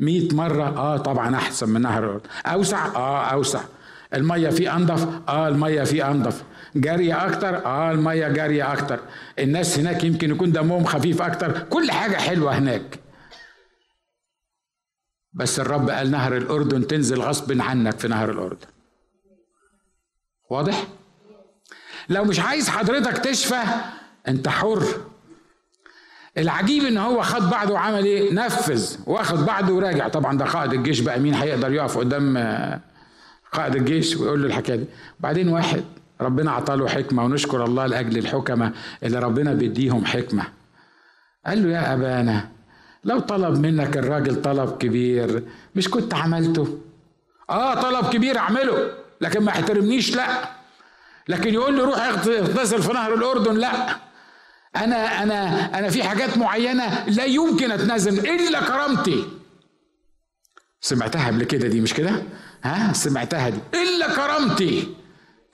[0.01, 2.29] مئة مرة؟ آه طبعا أحسن من نهر الأردن.
[2.47, 3.61] أوسع؟ آه أوسع.
[4.15, 6.43] المية فيه أنضف؟ آه المية فيه أنضف.
[6.77, 8.99] جارية أكتر؟ آه المية جارية أكتر.
[9.39, 11.59] الناس هناك يمكن يكون دمهم خفيف أكتر.
[11.59, 12.99] كل حاجة حلوة هناك.
[15.37, 18.67] بس الرب قال نهر الأردن تنزل غصب عنك في نهر الأردن.
[20.51, 20.87] واضح؟
[22.09, 23.63] لو مش عايز حضرتك تشفى
[24.29, 24.83] انت حر.
[26.39, 30.09] العجيب إن هو خد بعضه وعمل إيه؟ نفذ واخد بعضه وراجع.
[30.09, 32.37] طبعا ده قائد الجيش بقى مين هيقدر يقف قدام
[33.53, 34.85] قائد الجيش ويقول له الحكاية دي؟
[35.21, 35.85] بعدين واحد
[36.21, 38.73] ربنا عطاله حكمة ونشكر الله لأجل الحكمة
[39.03, 40.43] اللي ربنا بيديهم حكمة.
[41.47, 42.49] قال له يا أبانا
[43.07, 45.43] لو طلب منك الراجل طلب كبير
[45.75, 46.79] مش كنت عملته؟
[47.51, 48.91] آه طلب كبير أعمله
[49.21, 50.27] لكن ما احترمنيش لا.
[51.29, 53.97] لكن يقول لي روح اغتسل في نهر الأردن لا.
[54.77, 55.39] أنا أنا
[55.79, 59.25] أنا في حاجات معينة لا يمكن أتنازل إلا كرامتي.
[60.81, 62.23] سمعتها قبل كده دي مش كده؟
[62.63, 63.59] ها؟ سمعتها دي.
[63.75, 64.95] إلا كرامتي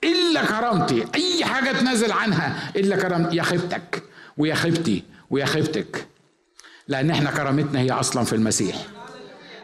[0.03, 1.05] إلا كرامتي.
[1.15, 3.35] أي حاجة تنزل عنها إلا كرامتي.
[3.35, 4.03] يا خيبتك
[4.37, 6.07] ويا خيبتي ويا خيبتك.
[6.87, 8.87] لأن إحنا كرامتنا هي أصلا في المسيح.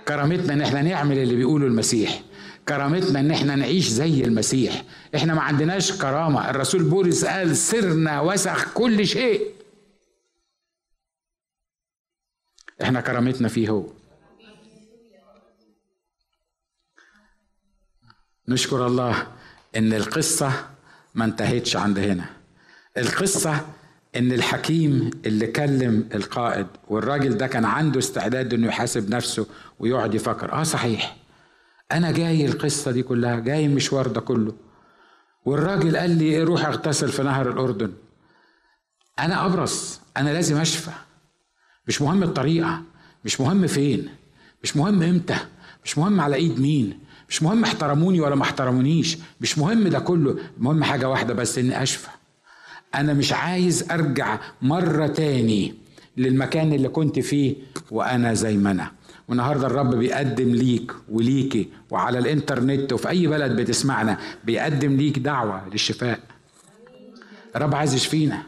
[0.07, 2.21] كرامتنا إن إحنا نعمل اللي بيقوله المسيح.
[2.67, 4.83] كرامتنا إن إحنا نعيش زي المسيح.
[5.15, 6.49] إحنا ما عندناش كرامة.
[6.49, 9.51] الرسول بولس قال سرنا وسخ كل شيء.
[12.81, 13.83] إحنا كرامتنا فيه هو.
[18.47, 19.27] نشكر الله
[19.75, 20.69] إن القصة
[21.15, 22.25] ما انتهتش عند هنا.
[22.97, 23.67] القصة
[24.15, 29.47] إن الحكيم اللي كلم القائد والراجل ده كان عنده استعداد إنه يحاسب نفسه
[29.79, 30.53] ويقعد يفكر.
[30.53, 31.15] آه صحيح.
[31.91, 34.53] أنا جاي القصة دي كلها جاي المشوار ده كله.
[35.45, 37.93] والراجل قال لي إيه روح اغتسل في نهر الأردن.
[39.19, 40.91] أنا أبرص أنا لازم أشفى.
[41.87, 42.81] مش مهم الطريقة
[43.25, 44.09] مش مهم فين
[44.63, 45.37] مش مهم إمتى
[45.85, 46.99] مش مهم على إيد مين
[47.29, 50.37] مش مهم احترموني ولا ما احترمونيش مش مهم ده كله.
[50.57, 52.07] المهم حاجة واحدة بس إني أشفى.
[52.95, 55.73] أنا مش عايز أرجع مرة تاني
[56.17, 57.55] للمكان اللي كنت فيه
[57.91, 58.91] وأنا زي ما أنا.
[59.27, 66.19] والنهاردة الرب بيقدم ليك وليكي وعلى الإنترنت وفي أي بلد بتسمعنا بيقدم ليك دعوة للشفاء.
[67.55, 68.43] الرب عايز يشفينا.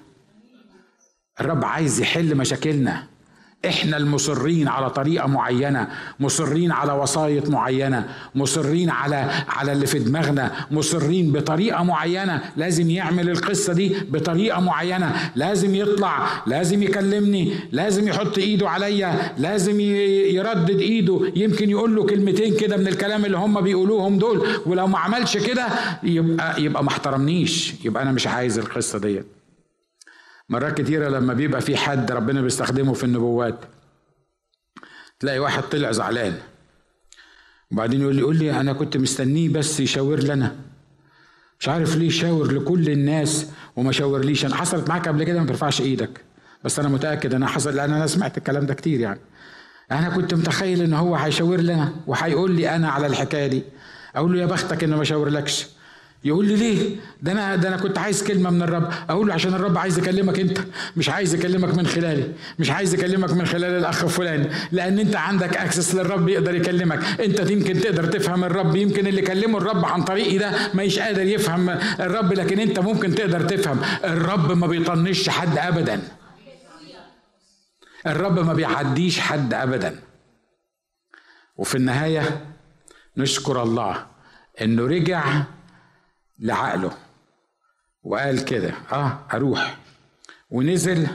[1.42, 3.08] الرب عايز يحل مشاكلنا.
[3.66, 5.88] إحنا المصرين على طريقة معينة
[6.20, 8.06] مصرين على وصايه معينة
[8.36, 15.32] مصرين على على اللي في دماغنا مصرين بطريقة معينة لازم يعمل القصة دي بطريقة معينة
[15.36, 22.56] لازم يطلع لازم يكلمني لازم يحط إيده عليا لازم يردد إيده يمكن يقول له كلمتين
[22.58, 25.68] كده من الكلام اللي هم بيقولوهم دول ولو ما عملش كده
[26.04, 29.26] يبقى يبقى ما احترمنيش يبقى أنا مش عايز القصة ديت.
[30.52, 33.60] مرات كتيرة لما بيبقى في حد ربنا بيستخدمه في النبوات
[35.20, 36.34] تلاقي واحد طلع زعلان.
[37.72, 40.56] وبعدين يقول لي يقول لي أنا كنت مستنيه بس يشاور لنا
[41.60, 45.82] مش عارف ليه شاور لكل الناس وما شاورليش أنا حصلت معاك قبل كده؟ ما ترفعش
[45.82, 46.22] إيدك.
[46.64, 49.20] بس أنا متأكد أنا حصل لأن أنا سمعت الكلام ده كتير يعني.
[49.92, 53.64] أنا كنت متخيل إن هو هيشاور لنا وهيقول لي أنا على الحكاية دي.
[54.16, 55.68] أقول له يا بختك إنه ما شاورلكش
[56.24, 58.90] يقول لي ليه؟ ده أنا ده أنا كنت عايز كلمة من الرب.
[59.10, 60.58] أقول له عشان الرب عايز يكلمك أنت
[60.98, 65.58] مش عايز يكلمك من خلالي مش عايز يكلمك من خلال الأخ فلان لأن أنت عندك
[65.58, 67.22] أكسس للرب يقدر يكلمك.
[67.22, 71.70] أنت يمكن تقدر تفهم الرب يمكن اللي كلمه الرب عن طريقي ده مش قادر يفهم
[72.00, 73.80] الرب لكن أنت ممكن تقدر تفهم.
[74.04, 76.02] الرب ما بيطنش حد ابدا.
[78.08, 80.00] الرب ما بيعديش حد ابدا.
[81.58, 82.46] وفي النهاية
[83.18, 84.06] نشكر الله
[84.62, 85.44] إنه رجع
[86.42, 86.92] لعقله.
[88.04, 89.78] وقال كده آه أروح
[90.52, 91.08] ونزل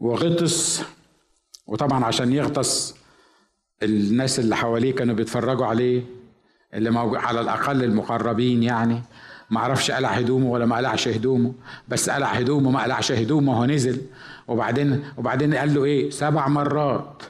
[0.00, 0.82] وغطس.
[1.66, 2.94] وطبعا عشان يغطس
[3.82, 6.02] الناس اللي حواليه كانوا بيتفرجوا عليه
[6.74, 9.02] اللي موجود على الأقل المقربين يعني.
[9.50, 11.54] ما عرفش قلع هدومه ولا ما قلعش هدومه
[11.88, 14.00] بس قلع هدومه ما قلعش هدومه وهو نزل.
[14.48, 17.22] وبعدين وبعدين قال له إيه؟ سبع مرات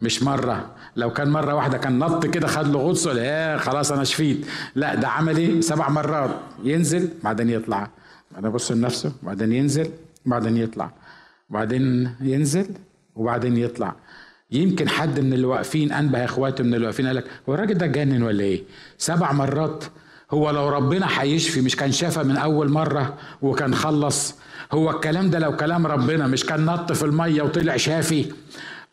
[0.00, 0.76] مش مرة.
[0.96, 4.46] لو كان مرة واحدة كان نط كده خد له غطس لا خلاص أنا شفيت.
[4.74, 6.30] لا ده عمل إيه؟ سبع مرات.
[6.64, 7.90] ينزل بعدين يطلع.
[8.32, 9.90] بعدين يبص لنفسه بعدين ينزل
[10.26, 10.90] بعدين يطلع.
[11.50, 12.66] بعدين ينزل
[13.16, 13.94] وبعدين يطلع.
[14.50, 17.86] يمكن حد من اللي واقفين أنبه إخواته من اللي واقفين قال لك هو الراجل ده
[17.86, 18.62] اتجنن ولا إيه؟
[18.98, 19.84] سبع مرات.
[20.30, 24.34] هو لو ربنا هيشفي مش كان شفى من أول مرة وكان خلص.
[24.72, 28.32] هو الكلام ده لو كلام ربنا مش كان نط في المية وطلع شافي.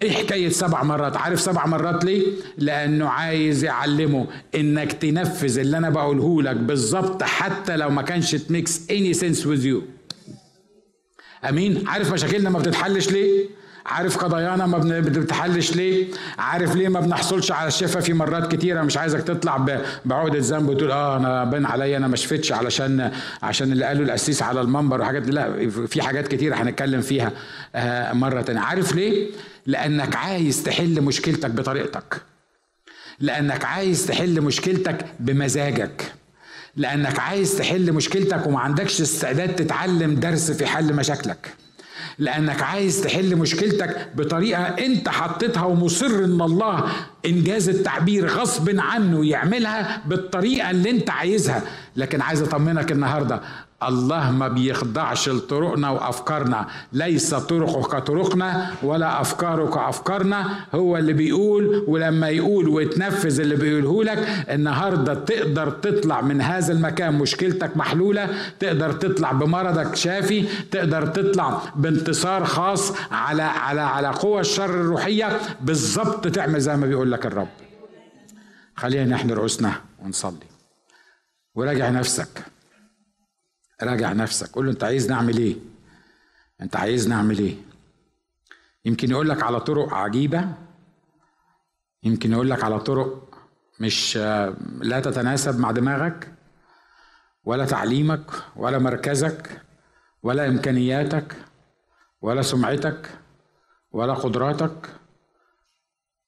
[0.01, 1.17] إيه حكاية سبع مرات.
[1.17, 2.23] عارف سبع مرات ليه؟
[2.57, 8.81] لأنه عايز يعلمه إنك تنفذ اللي أنا بقوله لك بالظبط حتى لو ما كانش تميكس
[8.91, 9.83] اني سنس يو
[11.49, 13.49] أمين؟ عارف مشاكلنا ما بتتحلش ليه؟
[13.85, 16.07] عارف قضايانا ما بتتحلش ليه؟
[16.37, 19.57] عارف ليه ما بنحصلش على الشفاء في مرات كتيرة؟ مش عايزك تطلع
[20.05, 23.11] بعقدة ذنب وتقول آه أنا بان عليا أنا ما شفتش علشان
[23.43, 27.31] عشان اللي قاله القسيس على المنبر وحاجات لا في حاجات كتيرة هنتكلم فيها
[27.75, 28.59] آه مرة تانية.
[28.61, 29.27] عارف ليه؟
[29.65, 32.21] لأنك عايز تحل مشكلتك بطريقتك.
[33.19, 36.11] لأنك عايز تحل مشكلتك بمزاجك.
[36.75, 41.53] لأنك عايز تحل مشكلتك وما عندكش استعداد تتعلم درس في حل مشاكلك.
[42.21, 46.83] لأنك عايز تحل مشكلتك بطريقة أنت حطيتها ومصر إن الله
[47.25, 51.63] إنجاز التعبير غصب عنه يعملها بالطريقة اللي أنت عايزها.
[51.95, 53.41] لكن عايز أطمنك النهارده
[53.83, 56.67] الله ما بيخضعش لطرقنا وأفكارنا.
[56.93, 64.45] ليس طرقه كطرقنا ولا افكاره كافكارنا هو اللي بيقول ولما يقول وتنفذ اللي بيقوله لك
[64.49, 68.29] النهارده تقدر تطلع من هذا المكان مشكلتك محلولة
[68.59, 75.39] تقدر تطلع بمرضك شافي تقدر تطلع بانتصار خاص على على على قوى الشر الروحية.
[75.61, 77.47] بالظبط تعمل زي ما بيقول لك الرب.
[78.75, 79.73] خلينا نحن رؤوسنا
[80.03, 80.47] ونصلي.
[81.55, 82.50] وراجع نفسك.
[83.83, 85.55] راجع نفسك قول له انت عايز نعمل إيه؟
[86.61, 87.55] انت عايز نعمل إيه؟
[88.85, 90.53] يمكن يقول لك على طرق عجيبة
[92.03, 93.37] يمكن يقول لك على طرق
[93.79, 94.17] مش
[94.81, 96.33] لا تتناسب مع دماغك
[97.43, 99.61] ولا تعليمك ولا مركزك
[100.23, 101.35] ولا إمكانياتك
[102.21, 103.09] ولا سمعتك
[103.91, 104.89] ولا قدراتك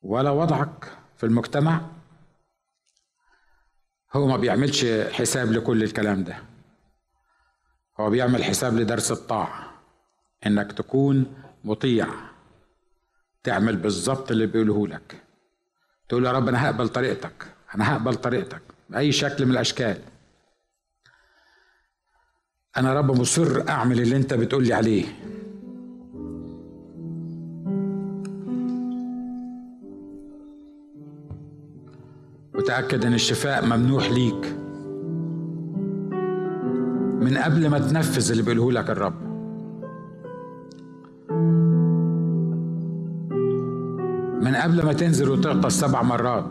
[0.01, 1.81] ولا وضعك في المجتمع.
[4.13, 6.52] هو ما بيعملش حساب لكل الكلام ده.
[7.99, 9.73] هو بيعمل حساب لدرس الطاعة
[10.45, 11.33] إنك تكون
[11.63, 12.07] مطيع
[13.43, 15.21] تعمل بالظبط اللي بيقوله لك.
[16.09, 17.45] تقول يا رب أنا هقبل طريقتك
[17.75, 19.97] أنا هقبل طريقتك بأي شكل من الأشكال.
[22.77, 25.05] أنا رب مصر أعمل اللي أنت بتقول لي عليه.
[32.55, 34.62] وتأكد إن الشفاء ممنوح ليك.
[37.23, 39.21] من قبل ما تنفذ اللي بيقوله لك الرب.
[44.43, 46.49] من قبل ما تنزل وتغطس سبع مرات.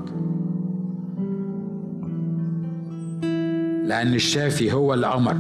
[3.89, 5.37] لأن الشافي هو اللي أمر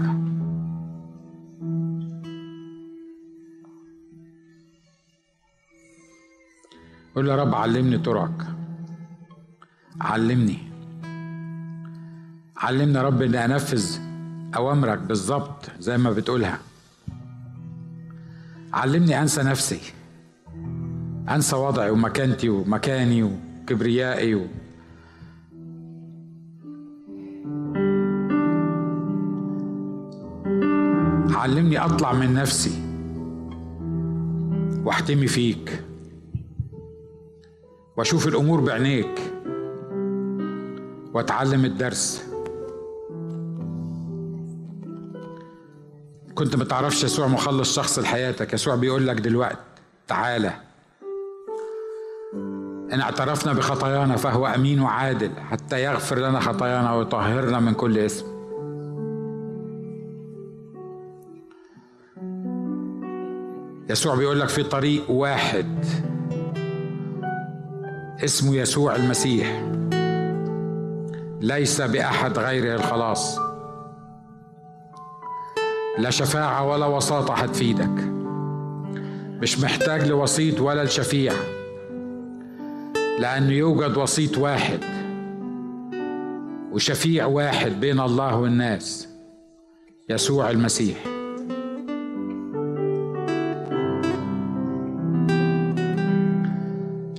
[7.15, 8.47] قول يا رب علمني طرقك
[10.01, 10.59] علمني.
[12.57, 14.12] علمني يا رب إني أنفذ
[14.57, 16.59] أوامرك بالظبط زي ما بتقولها.
[18.73, 19.81] علمني أنسى نفسي.
[21.29, 24.47] أنسى وضعي ومكانتي ومكاني وكبريائي و...
[31.37, 32.83] علمني أطلع من نفسي
[34.85, 35.85] وأحتمي فيك
[37.97, 39.21] وأشوف الأمور بعينيك
[41.15, 42.32] وأتعلم الدرس.
[46.43, 48.53] كنت ما تعرفش يسوع مخلص شخص لحياتك.
[48.53, 49.57] يسوع بيقول لك دلوقتي
[50.09, 50.53] تعالى.
[52.93, 58.27] إن اعترفنا بخطايانا فهو أمين وعادل حتى يغفر لنا خطايانا ويطهرنا من كل اسم.
[63.91, 65.85] يسوع بيقول لك في طريق واحد
[68.25, 69.63] اسمه يسوع المسيح.
[71.41, 73.52] ليس بأحد غيره الخلاص.
[75.99, 78.13] لا شفاعة ولا وساطة هتفيدك.
[79.43, 81.33] مش محتاج لوسيط ولا لشفيع
[83.19, 84.79] لأنه يوجد وسيط واحد
[86.73, 89.09] وشفيع واحد بين الله والناس
[90.09, 90.97] يسوع المسيح.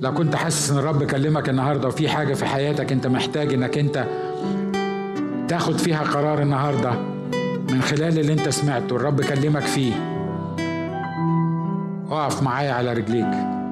[0.02, 4.04] لو كنت حاسس إن الرب كلمك النهارده وفي حاجة في حياتك أنت محتاج إنك أنت
[5.48, 7.13] تاخد فيها قرار النهارده.
[7.74, 9.92] من خلال اللي انت سمعته الرب كلمك فيه.
[12.10, 13.63] اقف معايا على رجليك.